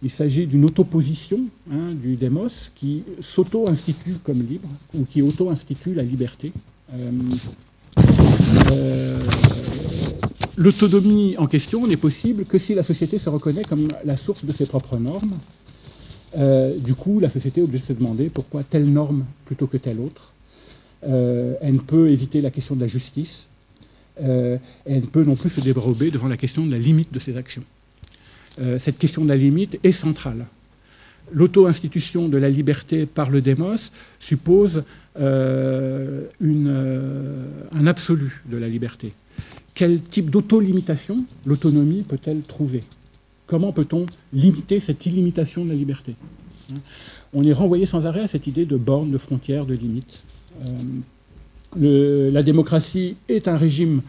[0.03, 1.41] Il s'agit d'une autoposition
[1.73, 6.53] hein, du démos qui s'auto-institue comme libre ou qui auto-institue la liberté.
[10.57, 14.53] L'autonomie en question n'est possible que si la société se reconnaît comme la source de
[14.53, 15.39] ses propres normes
[16.37, 19.77] euh, du coup, la société est obligée de se demander pourquoi telle norme plutôt que
[19.77, 20.35] telle autre.
[21.07, 23.49] Euh, elle ne peut éviter la question de la justice.
[24.23, 27.19] Euh, elle ne peut non plus se dérober devant la question de la limite de
[27.19, 27.65] ses actions.
[28.79, 30.47] cette question de la limite est centrale.
[31.31, 34.83] L'auto-institution de la liberté par le démos suppose
[35.15, 36.27] un
[37.87, 39.13] absolu de la liberté.
[39.77, 42.83] Quel type d'auto-limitation l'autonomie peut-elle trouver?
[43.47, 46.17] Comment peut-on limiter cette illimitation de la liberté?
[47.35, 50.23] On est renvoyé sans arrêt à cette idée de borne, de frontière, de limite.
[51.79, 54.01] Euh, la démocratie est un régime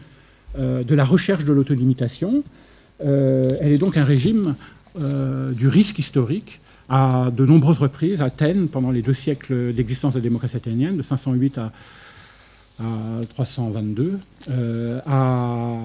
[0.58, 2.42] euh, de la recherche de l'autolimitation.
[3.04, 4.56] Euh, elle est donc un régime
[5.52, 6.60] du risque historique.
[6.88, 11.02] À de nombreuses reprises, Athènes, pendant les deux siècles d'existence de la démocratie athénienne, de
[11.02, 11.72] 508 à,
[12.80, 14.18] à 322,
[15.06, 15.76] a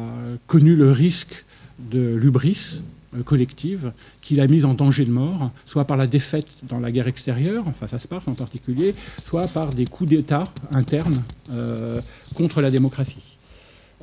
[0.47, 1.45] connu le risque
[1.79, 2.81] de l'ubris,
[3.15, 6.91] euh, collective qui l'a mise en danger de mort, soit par la défaite dans la
[6.91, 11.99] guerre extérieure, face à Sparte en particulier, soit par des coups d'État internes euh,
[12.33, 13.32] contre la démocratie.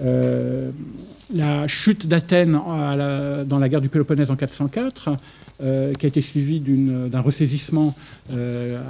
[0.00, 0.70] Euh,
[1.32, 2.52] la chute d'Athènes
[3.46, 5.16] dans la guerre du Péloponnèse en 404,
[5.60, 7.94] qui a été suivie d'un ressaisissement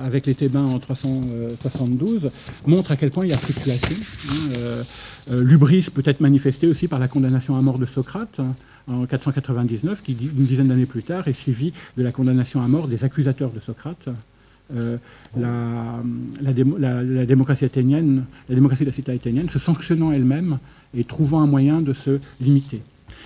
[0.03, 2.31] avec les Thébains en 372,
[2.67, 3.95] montre à quel point il y a fluctuation.
[4.31, 8.41] Hein, L'ubris peut être manifesté aussi par la condamnation à mort de Socrate
[8.89, 12.89] en 499, qui, une dizaine d'années plus tard, est suivi de la condamnation à mort
[12.89, 14.09] des accusateurs de Socrate.
[14.77, 14.97] Euh,
[15.37, 20.59] la, démocratie athénienne, la démocratie de la cité athénienne, se sanctionnant elle-même
[20.97, 22.83] et trouvant un moyen de se limiter.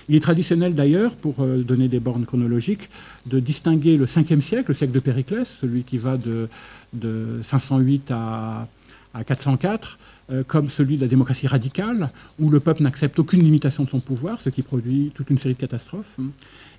[0.07, 2.89] Il est traditionnel d'ailleurs, pour euh, donner des bornes chronologiques,
[3.25, 6.47] de distinguer le 5e siècle, le siècle de Périclès, celui qui va de,
[6.93, 8.67] de 508 à,
[9.15, 9.97] à 404,
[10.31, 13.99] euh, comme celui de la démocratie radicale, où le peuple n'accepte aucune limitation de son
[13.99, 16.19] pouvoir, ce qui produit toute une série de catastrophes,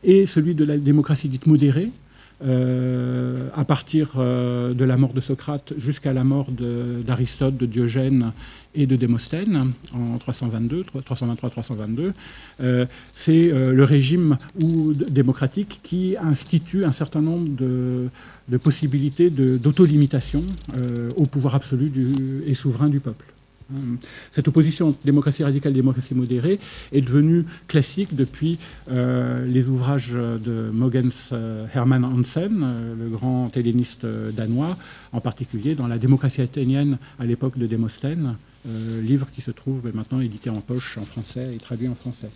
[0.04, 1.90] et celui de la démocratie dite modérée,
[2.44, 8.32] euh, à partir euh, de la mort de Socrate jusqu'à la mort d'Aristote, de, Diogène
[8.76, 12.12] et de Démosthène en 322, 323-322.
[13.12, 18.08] c'est le régime démocratique qui institue un certain nombre de,
[18.48, 20.44] de possibilités d'autolimitation
[21.16, 21.90] au pouvoir absolu
[22.46, 23.26] et souverain du peuple.
[23.72, 23.96] Euh,
[24.30, 26.60] cette opposition entre démocratie radicale et démocratie modérée
[26.92, 28.58] est devenue classique depuis
[28.90, 34.76] euh, les ouvrages de Mogens euh, Hermann Hansen, le grand helléniste danois,
[35.12, 40.20] en particulier dans La démocratie athénienne à l'époque de Démosthène, livre qui se trouve maintenant
[40.20, 42.30] édité en poche en français et traduit en français.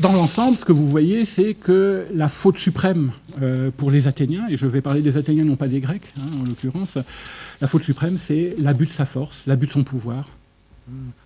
[0.00, 3.12] dans l'ensemble, ce que vous voyez, c'est que la faute suprême
[3.76, 6.44] pour les Athéniens, et je vais parler des Athéniens, non pas des Grecs, hein, en
[6.44, 6.98] l'occurrence,
[7.60, 10.28] la faute suprême, c'est l'abus de sa force, l'abus de son pouvoir,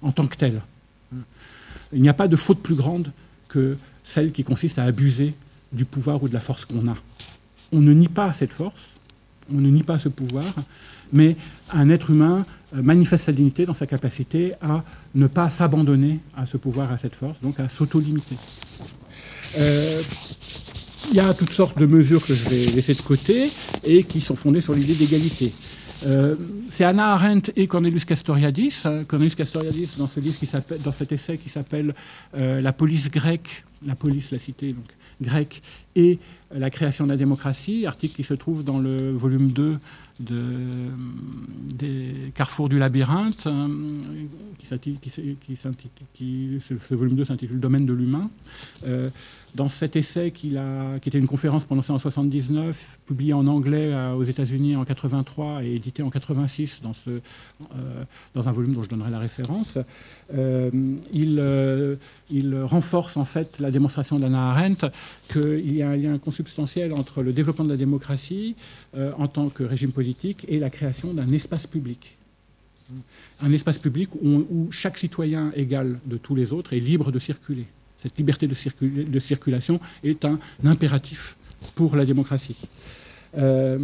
[0.02, 0.60] en tant que tel.
[1.92, 3.10] Il n'y a pas de faute plus grande
[3.48, 5.34] que celle qui consiste à abuser
[5.72, 6.96] du pouvoir ou de la force qu'on a.
[7.72, 8.90] On ne nie pas cette force,
[9.52, 10.44] on ne nie pas ce pouvoir,
[11.12, 11.36] mais
[11.72, 14.82] un être humain euh, manifeste sa dignité dans sa capacité à
[15.14, 18.36] ne pas s'abandonner à ce pouvoir, à cette force, donc à s'auto-limiter.
[19.58, 20.02] Euh,
[21.10, 23.50] il y a toutes sortes de mesures que je vais laisser de côté
[23.84, 25.52] et qui sont fondées sur l'idée d'égalité.
[26.04, 26.37] Euh,
[26.70, 28.82] c'est Anna Arendt et Cornelius Castoriadis.
[29.09, 31.94] Cornelius Castoriadis, dans, cet essai qui s'appelle
[32.37, 34.85] euh, La police grecque, la police, la cité donc,
[35.20, 35.62] grecque,
[35.94, 36.18] et
[36.54, 39.78] la création de la démocratie, article qui se trouve dans le volume 2
[40.20, 40.42] de,
[41.74, 43.68] des Carrefours du labyrinthe, euh,
[44.59, 44.68] qui,
[46.90, 48.30] volume 2 s'intitule Domaine de l'humain
[49.56, 50.54] dans cet essai qui
[51.06, 55.74] était une conférence prononcée en 79, publiée en anglais euh, aux États-Unis en 83 et
[55.74, 57.20] édité en 86 dans, ce, euh,
[58.34, 59.78] dans un volume dont je donnerai la référence,
[60.34, 60.70] euh,
[61.12, 61.98] il,
[62.30, 64.86] il, renforce en fait la démonstration d'Anna Arendt
[65.32, 68.56] qu'il y a un lien consubstantiel entre le développement de la démocratie
[68.96, 72.16] en tant que régime politique et la création d'un espace public.
[73.40, 77.66] Un espace public où chaque citoyen égal de tous les autres est libre de circuler.
[77.98, 81.37] Cette liberté de, circulation est un, impératif
[81.74, 82.56] pour la démocratie.
[83.37, 83.78] Euh,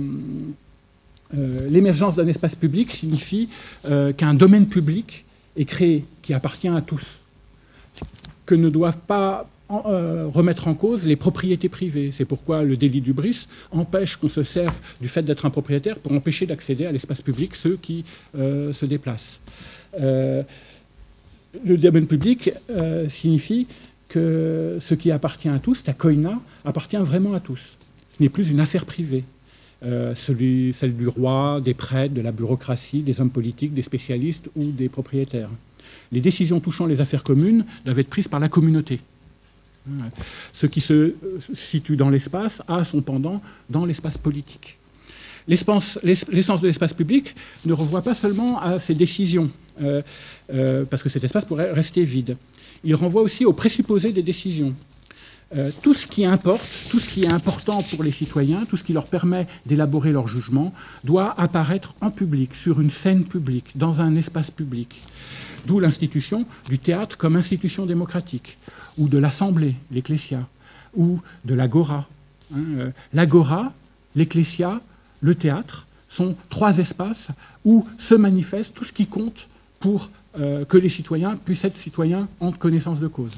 [1.34, 3.48] euh, l'émergence d'un espace public signifie
[3.86, 5.24] euh, qu'un domaine public
[5.56, 7.20] est créé, qui appartient à tous,
[8.46, 12.10] que ne doivent pas remettre en cause les propriétés privées.
[12.12, 15.98] C'est pourquoi le délit du bris empêche qu'on se serve du fait d'être un propriétaire
[15.98, 19.40] pour empêcher d'accéder à l'espace public ceux qui se déplacent.
[19.98, 20.44] le
[21.64, 22.50] domaine public
[23.08, 23.66] signifie
[24.12, 27.78] que ce qui appartient à tous, ta koina, appartient vraiment à tous.
[28.14, 29.24] Ce n'est plus une affaire privée.
[29.84, 34.70] Euh, celle du roi, des prêtres, de la bureaucratie, des hommes politiques, des spécialistes ou
[34.70, 35.48] des propriétaires.
[36.12, 39.00] Les décisions touchant les affaires communes doivent être prises par la communauté.
[40.52, 41.14] Ce qui se
[41.54, 44.76] situe dans l'espace a son pendant dans l'espace politique.
[45.48, 49.50] L'essence de l'espace public ne revoit pas seulement à ces décisions,
[49.82, 50.02] euh,
[50.52, 52.36] euh, parce que cet espace pourrait rester vide
[52.84, 54.74] il renvoie aussi aux présupposés des décisions.
[55.54, 58.82] Euh, tout ce qui importe, tout ce qui est important pour les citoyens, tout ce
[58.82, 60.72] qui leur permet d'élaborer leur jugement,
[61.04, 65.00] doit apparaître en public, sur une scène publique, dans un espace public.
[65.66, 68.56] D'où l'institution du théâtre comme institution démocratique,
[68.96, 70.48] ou de l'Assemblée, l'Ecclésia,
[70.96, 72.08] ou de l'Agora.
[72.54, 73.74] Hein, euh, L'Agora,
[74.16, 74.80] l'Ecclésia,
[75.20, 77.28] le théâtre sont trois espaces
[77.64, 79.48] où se manifeste tout ce qui compte
[79.80, 83.32] pour euh, que les citoyens puissent être citoyens en connaissance de cause,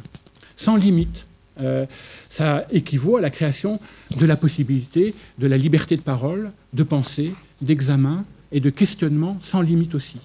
[0.57, 1.26] sans limite.
[1.61, 1.87] Euh,
[2.30, 3.80] ça équivaut à la création
[4.16, 9.61] de la possibilité de la liberté de parole, de pensée, d'examen et de questionnement sans
[9.61, 10.18] limite aussi.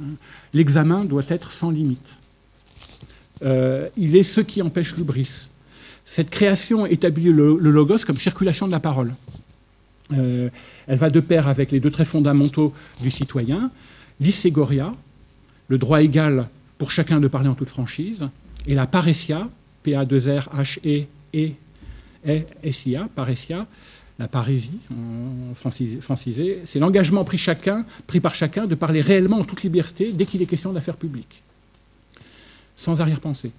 [0.00, 0.10] Hein.
[0.54, 2.14] L'examen doit être sans limite.
[3.42, 5.48] Euh, il est ce qui empêche l'ubris.
[6.06, 9.12] Cette création établit le, logos comme circulation de la parole.
[10.12, 10.50] elle
[10.86, 13.72] va de pair avec les deux traits fondamentaux du citoyen,
[14.20, 14.92] l'iségoria,
[15.72, 18.28] le droit égal pour chacun de parler en toute franchise,
[18.66, 19.48] et la paressia,
[19.84, 21.52] P-A-2-R-H-E-E,
[22.62, 23.66] S-I-A, paressia,
[24.18, 24.80] la parésie
[26.02, 27.42] francisé, c'est l'engagement pris,
[28.06, 31.42] pris par chacun de parler réellement en toute liberté dès qu'il est question d'affaires publiques,
[32.76, 33.52] sans arrière-pensée.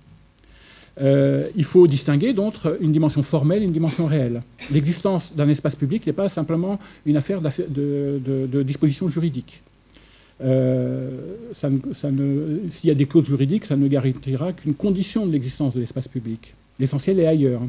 [1.02, 4.44] Euh, il faut distinguer d'entre une dimension formelle et une dimension réelle.
[4.70, 9.64] L'existence d'un espace public n'est pas simplement une affaire de, de disposition juridique.
[10.42, 15.80] Euh, s'il y a des clauses juridiques, ça ne garantira qu'une condition de l'existence de
[15.80, 16.54] l'espace public.
[16.80, 17.62] L'essentiel est ailleurs.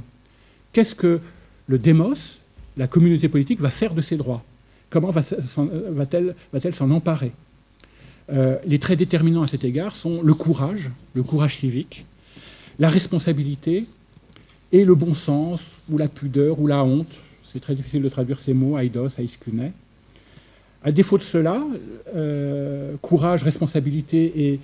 [0.72, 1.20] Qu'est-ce que
[1.66, 2.40] le démos,
[2.76, 4.42] la communauté politique, va faire de ses droits?
[4.90, 7.32] Comment va-t-elle s'en emparer?
[8.66, 12.06] Les traits déterminants à cet égard sont le courage, le courage civique,
[12.78, 13.84] la responsabilité
[14.72, 15.60] et le bon sens,
[15.90, 17.20] ou la pudeur, ou la honte.
[17.52, 19.72] C'est très difficile de traduire ces mots, aidos, aiskunet.
[20.84, 21.62] À défaut de cela,
[22.14, 24.60] euh, courage, responsabilité et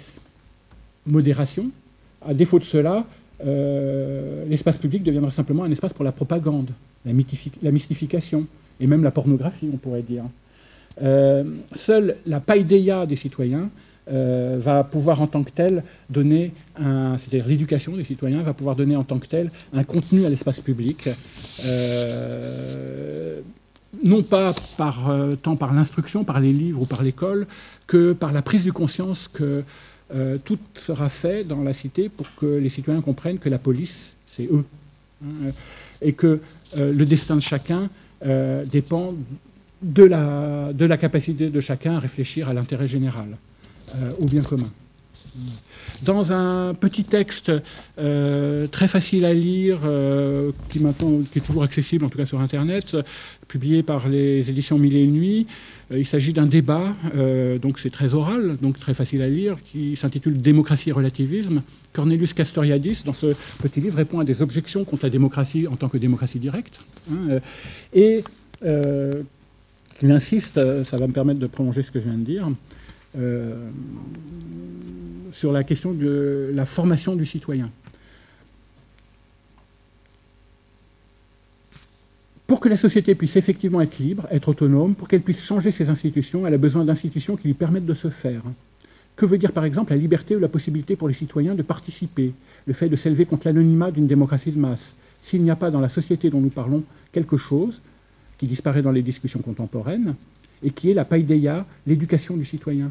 [1.06, 1.70] modération,
[2.20, 3.06] à défaut de cela,
[3.46, 6.68] euh, l'espace public deviendra simplement un espace pour la propagande,
[7.06, 7.14] la,
[7.72, 8.46] mystification,
[8.80, 10.24] et même la pornographie, on pourrait dire.
[11.02, 11.44] Euh,
[11.74, 13.70] seule la païdéia des citoyens
[14.12, 18.96] va pouvoir en tant que tel donner un, c'est-à-dire l'éducation des citoyens va pouvoir donner
[18.96, 21.08] en tant que tel un contenu à l'espace public,
[24.04, 27.46] non pas euh, tant par l'instruction, par les livres ou par l'école,
[27.86, 29.64] que par la prise de conscience que
[30.44, 34.48] tout sera fait dans la cité pour que les citoyens comprennent que la police, c'est
[34.50, 34.64] eux,
[35.24, 35.52] hein,
[36.02, 36.40] et que
[36.76, 37.88] le destin de chacun
[38.66, 39.14] dépend
[39.82, 43.36] de la, capacité de chacun à réfléchir à l'intérêt général.
[43.96, 44.70] Euh, au bien commun.
[46.02, 47.52] Dans un petit texte
[47.98, 52.96] euh, très facile à lire, euh, qui est toujours accessible en tout cas sur Internet,
[53.48, 55.46] publié par les éditions Mille et une nuits,
[55.92, 56.94] il s'agit d'un débat,
[57.60, 61.62] donc c'est très oral, donc très facile à lire, qui s'intitule Démocratie et relativisme.
[61.92, 65.88] Cornelius Castoriadis, dans ce petit livre, répond à des objections contre la démocratie en tant
[65.88, 66.80] que démocratie directe.
[67.10, 67.40] Hein,
[67.92, 68.22] et
[70.02, 72.52] il insiste, ça va me permettre de prolonger ce que je viens de dire, euh,
[75.32, 77.70] sur la question de la formation du citoyen.
[82.50, 85.88] Pour que la société puisse effectivement être libre, être autonome, pour qu'elle puisse changer ses
[85.88, 88.42] institutions, elle a besoin d'institutions qui lui permettent de se faire.
[89.14, 92.32] Que veut dire par exemple la liberté ou la possibilité pour les citoyens de participer,
[92.66, 95.80] le fait de s'élever contre l'anonymat d'une démocratie de masse S'il n'y a pas dans
[95.80, 96.82] la société dont nous parlons
[97.12, 97.80] quelque chose
[98.36, 100.16] qui disparaît dans les discussions contemporaines,
[100.62, 102.90] et qui est la paideia, l'éducation du citoyen.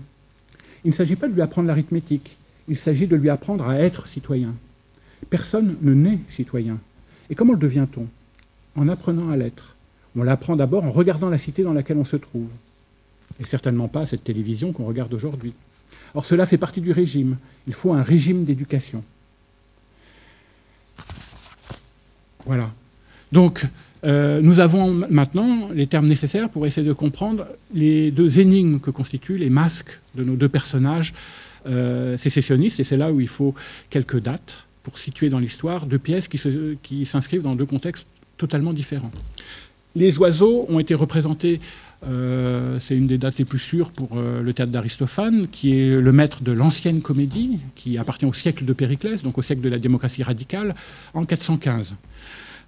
[0.84, 4.08] Il ne s'agit pas de lui apprendre l'arithmétique, il s'agit de lui apprendre à être
[4.08, 4.54] citoyen.
[5.30, 6.80] Personne ne naît citoyen.
[7.30, 8.08] Et comment le devient-on?
[8.76, 9.76] En apprenant à l'être.
[10.16, 12.48] On l'apprend d'abord en regardant la cité dans laquelle on se trouve.
[13.40, 15.54] Et certainement pas cette télévision qu'on regarde aujourd'hui.
[16.14, 17.38] Or, cela fait partie du régime.
[17.68, 19.04] Il faut un régime d'éducation.
[22.46, 22.72] Voilà.
[23.32, 23.66] Donc,
[24.06, 28.92] euh, nous avons maintenant les termes nécessaires pour essayer de comprendre les deux énigmes que
[28.92, 31.14] constituent les masques de nos deux personnages
[31.68, 33.54] euh, sécessionnistes, et c'est là où il faut
[33.90, 39.12] quelques dates pour situer dans l'histoire deux pièces qui s'inscrivent dans deux contextes totalement différents.
[39.96, 41.60] Les oiseaux ont été représentés,
[42.08, 46.12] euh, c'est une des dates les plus sûres pour le théâtre d'Aristophane, qui est le
[46.14, 49.80] maître de l'ancienne comédie, qui appartient au siècle de Périclès, donc au siècle de la
[49.80, 50.74] démocratie radicale,
[51.14, 51.96] en 415.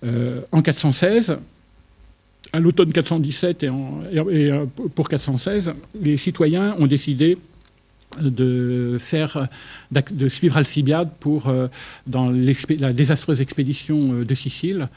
[0.04, 1.38] Euh, en 416,
[2.54, 7.38] à l'automne 417 et, euh, pour 416, les citoyens ont décidé
[8.20, 11.68] de, suivre Alcibiade pour, euh,
[12.08, 14.90] dans la désastreuse expédition de Sicile,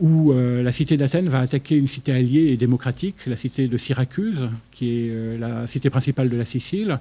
[0.00, 4.48] où la cité d'Athènes va attaquer une cité alliée et démocratique, la cité de Syracuse,
[4.70, 7.00] qui est la cité principale de la Sicile,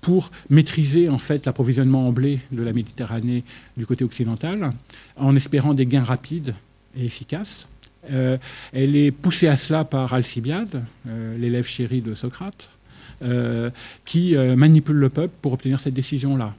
[0.00, 3.44] pour maîtriser en fait l'approvisionnement en blé de la Méditerranée
[3.76, 4.72] du côté occidental,
[5.16, 6.54] en espérant des gains rapides
[6.96, 7.68] efficace.
[8.10, 8.38] Euh,
[8.72, 12.70] elle est poussée à cela par Alcibiade, euh, l'élève chéri de Socrate,
[13.22, 13.70] euh,
[14.04, 16.54] qui manipule le peuple pour obtenir cette décision-là.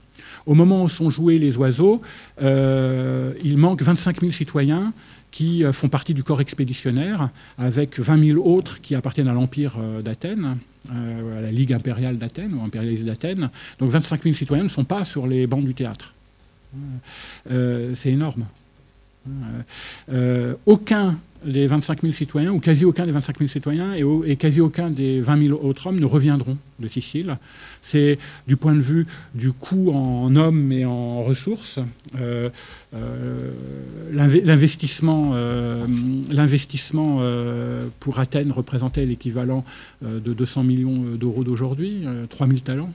[0.45, 2.01] Au moment où sont joués les oiseaux,
[2.41, 4.93] il manque 25 000 citoyens
[5.31, 10.57] qui font partie du corps expéditionnaire, avec 20 000 autres qui appartiennent à l'Empire d'Athènes,
[10.89, 13.49] à la Ligue impériale d'Athènes ou impérialisée d'Athènes.
[13.77, 16.13] Donc 25 000 citoyens ne sont pas sur les bancs du théâtre.
[17.49, 18.45] c'est énorme.
[19.27, 19.61] Euh,
[20.11, 24.59] euh, aucun des 25 000 citoyens, ou quasi aucun des 25 000 citoyens, et, quasi
[24.61, 27.37] aucun des 20 000 autres hommes ne reviendront de Sicile.
[27.81, 28.17] C'est
[28.47, 31.79] du point de vue du coût en hommes et en ressources,
[32.19, 32.49] euh,
[34.11, 35.35] l'investissement,
[36.29, 37.21] l'investissement
[37.99, 39.63] pour Athènes représentait l'équivalent
[40.01, 42.91] de 200 millions d'euros d'aujourd'hui, 3 000 talents.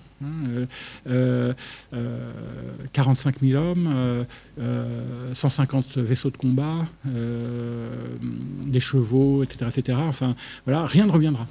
[2.93, 4.25] 45 000 hein, euh,
[4.59, 6.87] euh, hommes, 150 euh, vaisseaux de combat,
[8.67, 9.99] des chevaux, etc., etc.
[10.01, 11.45] Enfin, voilà, rien ne reviendra.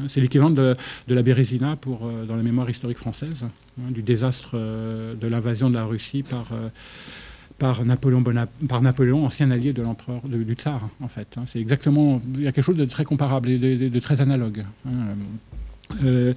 [0.00, 0.76] Hein, c'est l'équivalent de,
[1.08, 5.84] la Bérésina pour, dans la mémoire historique française, hein, du désastre de l'invasion de la
[5.84, 6.48] Russie par,
[7.58, 11.38] par, Napoléon, ancien allié de l'empereur, du tsar, en fait.
[11.46, 14.64] C'est exactement, il y a quelque chose de très comparable et de, très analogue.
[16.04, 16.34] Euh,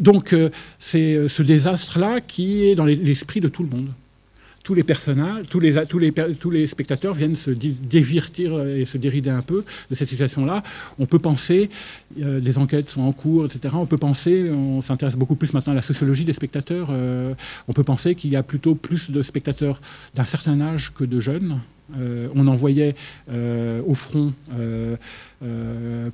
[0.00, 3.88] donc euh, c'est euh, ce désastre-là qui est dans l'esprit de tout le monde.
[4.64, 6.12] Tous les personnages, tous les, tous les,
[6.50, 10.62] les spectateurs viennent se dévirtir et se dérider un peu de cette situation-là.
[10.98, 11.68] On peut penser,
[12.20, 13.74] euh, des enquêtes sont en cours, etc.
[13.76, 16.88] On peut penser, on s'intéresse beaucoup plus maintenant à la sociologie des spectateurs.
[16.90, 17.34] Euh,
[17.68, 19.80] on peut penser qu'il y a plutôt plus de spectateurs
[20.14, 21.60] d'un certain âge que de jeunes.
[21.98, 22.94] Euh, on envoyait
[23.30, 24.96] euh, au front euh,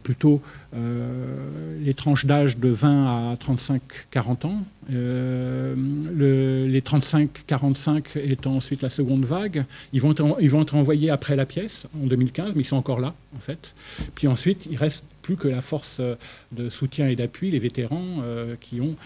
[0.03, 0.43] plutôt
[0.73, 4.65] les tranches d'âge de 20 à 35-40 ans.
[4.89, 9.65] les 35-45 étant ensuite la seconde vague.
[9.93, 13.39] Ils vont, être, envoyés après la pièce en 2015, mais ils sont encore là en
[13.39, 13.75] fait.
[14.17, 16.01] Puis ensuite, il reste plus que la force
[16.51, 18.25] de soutien et d'appui, les vétérans
[18.61, 18.97] qui ont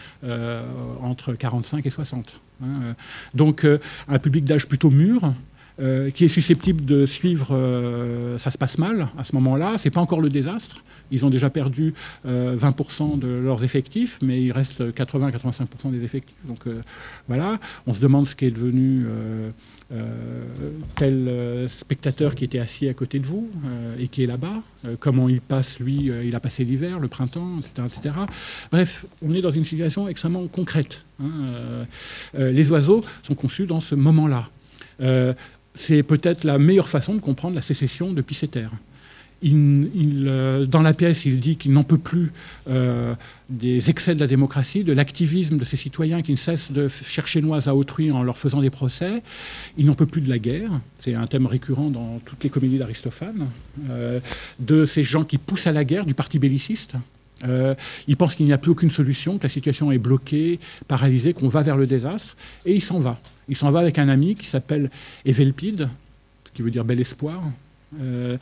[1.03, 2.41] entre 45 et 60.
[2.63, 2.95] Hein.
[3.35, 3.67] Donc
[4.09, 5.35] un public d'âge plutôt mûr,
[5.81, 9.75] euh, qui est susceptible de suivre, euh, ça se passe mal à ce moment-là.
[9.77, 10.85] C'est pas encore le désastre.
[11.11, 11.95] Ils ont déjà perdu
[12.25, 16.37] 20% euh, de leurs effectifs, mais il reste 80-85% des effectifs.
[16.45, 16.61] Donc
[17.27, 17.59] voilà,
[17.89, 19.05] on se demande ce qui est devenu
[20.97, 23.51] tel spectateur qui était assis à côté de vous
[23.99, 24.63] et qui est là-bas.
[25.01, 28.15] comment il passe, lui, il a passé l'hiver, le printemps, etc., etc.
[28.71, 31.05] Bref, on est dans une situation extrêmement concrète.
[31.21, 31.87] Hein.
[32.35, 34.49] les oiseaux sont conçus dans ce moment-là
[35.75, 38.67] c'est peut-être la meilleure façon de comprendre la sécession de Pisseter.
[39.47, 39.91] Il,
[40.27, 42.33] euh, dans la pièce, il dit qu'il n'en peut plus
[42.69, 43.15] euh,
[43.51, 47.43] des excès de la démocratie, de l'activisme de ces citoyens qui ne cessent de chercher
[47.43, 49.23] noise à autrui en leur faisant des procès.
[49.77, 52.79] Il n'en peut plus de la guerre, c'est un thème récurrent dans toutes les comédies
[52.79, 53.49] d'Aristophane,
[53.91, 54.19] euh,
[54.61, 56.95] de ces gens qui poussent à la guerre, du parti belliciste.
[57.43, 60.59] Il pense qu'il n'y a plus aucune solution, que la situation est bloquée,
[60.89, 63.19] paralysée, qu'on va vers le désastre, et il s'en va.
[63.49, 64.91] Il s'en va avec un ami qui s'appelle
[65.25, 65.89] Evelpide,
[66.55, 67.43] qui veut dire bel espoir
[68.01, 68.37] euh,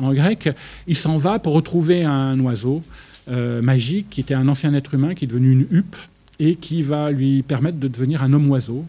[0.00, 0.48] en grec.
[0.86, 2.82] Il s'en va pour retrouver un oiseau
[3.30, 5.96] euh, magique qui était un ancien être humain qui est devenu une huppe
[6.38, 8.84] et qui va lui permettre de devenir un homme-oiseau.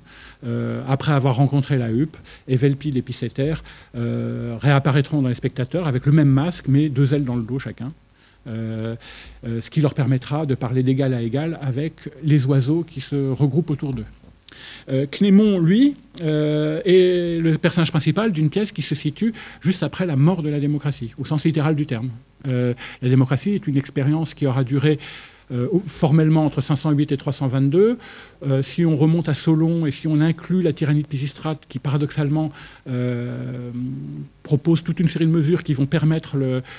[0.45, 2.17] Euh, après avoir rencontré la huppe,
[2.47, 3.53] Evelpide et Pisseter
[3.93, 7.91] réapparaîtront dans les spectateurs avec le même masque, mais deux ailes dans le dos chacun.
[8.45, 13.69] Ce qui leur permettra de parler d'égal à égal avec les oiseaux qui se regroupent
[13.69, 14.05] autour d'eux.
[14.89, 20.05] Euh, Cnémon, lui, euh, est le personnage principal d'une pièce qui se situe juste après
[20.05, 22.09] la mort de la démocratie, au sens littéral du terme.
[22.47, 24.99] Euh, la démocratie est une expérience qui aura duré
[25.87, 27.97] formellement entre 508 et 322.
[28.61, 32.49] si on remonte à Solon et si on inclut la tyrannie de Pisistrate, qui paradoxalement
[34.43, 36.37] propose toute une série de mesures qui vont permettre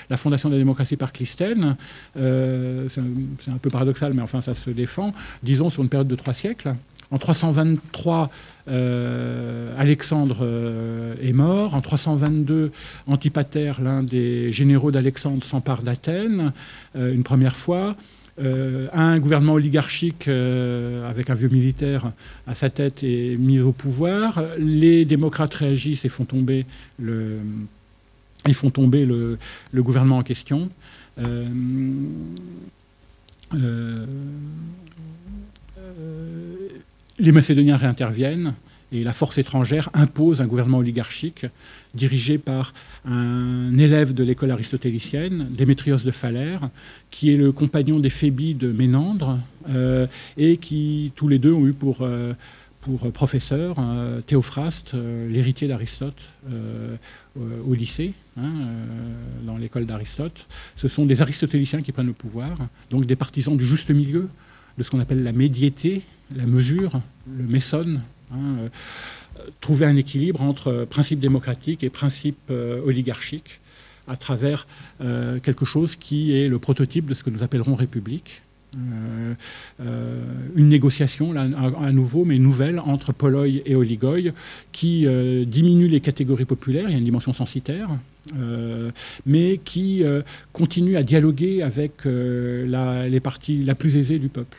[0.09, 1.75] la fondation de la démocratie par Clisthène,
[2.15, 5.13] c'est un, peu paradoxal, mais enfin ça se défend,
[5.43, 6.75] disons sur une période de trois siècles.
[7.11, 8.29] En 323,
[8.67, 11.75] euh, Alexandre euh, est mort.
[11.75, 12.71] En 322,
[13.07, 16.51] Antipater, l'un des généraux d'Alexandre, s'empare d'Athènes
[16.95, 17.95] euh, une première fois.
[18.37, 22.11] Un gouvernement oligarchique avec un vieux militaire
[22.47, 24.43] à sa tête est mis au pouvoir.
[24.57, 26.65] Les démocrates réagissent et font tomber
[26.99, 27.37] le,
[28.53, 29.37] font tomber le,
[29.73, 30.69] gouvernement en question
[37.19, 38.53] les Macédoniens réinterviennent
[38.91, 41.45] et la force étrangère impose un gouvernement oligarchique
[41.93, 42.73] dirigé par
[43.05, 46.69] un élève de l'école aristotélicienne, Démétrios de Phalère,
[47.09, 50.07] qui est le compagnon des Phébis de Ménandre euh,
[50.37, 52.33] et qui tous les deux ont eu pour, euh,
[53.13, 56.21] professeur euh, Théophraste, l'héritier d'Aristote,
[57.67, 58.51] au lycée, hein,
[59.45, 60.47] dans l'école d'Aristote.
[60.75, 62.55] Ce sont des aristotéliciens qui prennent le pouvoir,
[62.91, 64.29] donc des partisans du juste milieu,
[64.77, 66.03] de ce qu'on appelle la médiété,
[66.35, 68.01] la mesure, le messonne,
[68.31, 68.69] hein,
[69.39, 73.59] euh, trouver un équilibre entre principe démocratique et principe euh, oligarchique
[74.07, 74.67] à travers
[75.01, 78.41] euh, quelque chose qui est le prototype de ce que nous appellerons république.
[78.75, 84.33] une négociation, à, nouveau, mais nouvelle, entre poloi et oligoi,
[84.73, 85.07] qui
[85.47, 87.87] diminue les catégories populaires, il y a une dimension censitaire,
[89.25, 90.03] mais qui
[90.51, 94.57] continue à dialoguer avec les parties la plus aisée du peuple.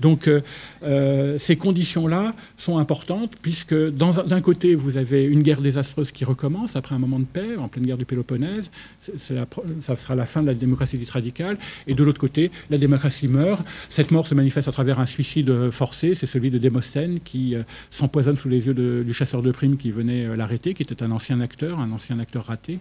[0.00, 0.40] Donc euh,
[0.82, 6.76] euh, ces conditions-là sont importantes puisque d'un côté vous avez une guerre désastreuse qui recommence
[6.76, 8.70] après un moment de paix en pleine guerre du Péloponnèse,
[9.00, 13.28] ça sera la fin de la démocratie dite radicale, et de l'autre côté la démocratie
[13.28, 13.64] meurt.
[13.88, 17.62] Cette mort se manifeste à travers un suicide forcé, c'est celui de Démosthène qui euh,
[17.90, 21.40] s'empoisonne sous les yeux du chasseur de primes qui venait l'arrêter, qui était un ancien
[21.40, 22.78] acteur, un ancien acteur raté.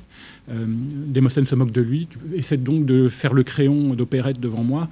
[0.48, 4.88] Démosthène se moque de lui, essaie donc de faire le crayon d'opérette devant moi.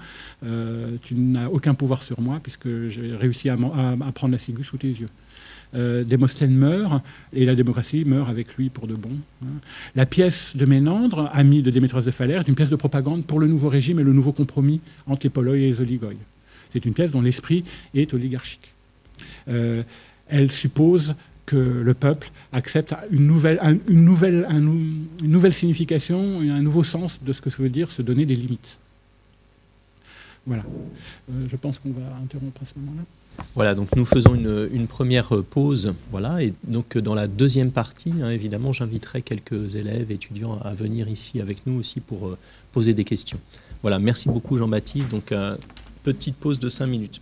[1.04, 3.58] tu n'as aucun pouvoir sur moi puisque j'ai réussi à,
[4.14, 5.08] prendre la ciguë sous tes yeux.
[5.76, 6.06] Euh,
[6.48, 9.12] meurt et la démocratie meurt avec lui pour de bon.
[9.44, 9.60] Hein.
[9.96, 13.40] La pièce de Ménandre, ami de Démétrios de Phalère, est une pièce de propagande pour
[13.40, 16.12] le nouveau régime et le nouveau compromis entre les et les oligoi.
[16.72, 18.74] C'est une pièce dont l'esprit est oligarchique.
[19.50, 19.84] Euh,
[20.30, 23.60] elle suppose que le peuple accepte une nouvelle,
[25.54, 28.80] signification, un nouveau sens de ce que veut dire se donner des limites.
[30.48, 30.64] Voilà.
[31.30, 33.04] Euh, je pense qu'on va interrompre à ce moment-là.
[33.54, 35.94] Voilà, donc nous faisons une, première pause.
[36.10, 41.08] Voilà, et donc dans la deuxième partie, hein, évidemment, j'inviterai quelques élèves, étudiants à venir
[41.08, 42.38] ici avec nous aussi pour euh,
[42.72, 43.38] poser des questions.
[43.84, 45.10] Voilà, merci beaucoup Jean-Baptiste.
[45.10, 45.56] Donc, euh,
[46.04, 47.22] petite pause de cinq minutes.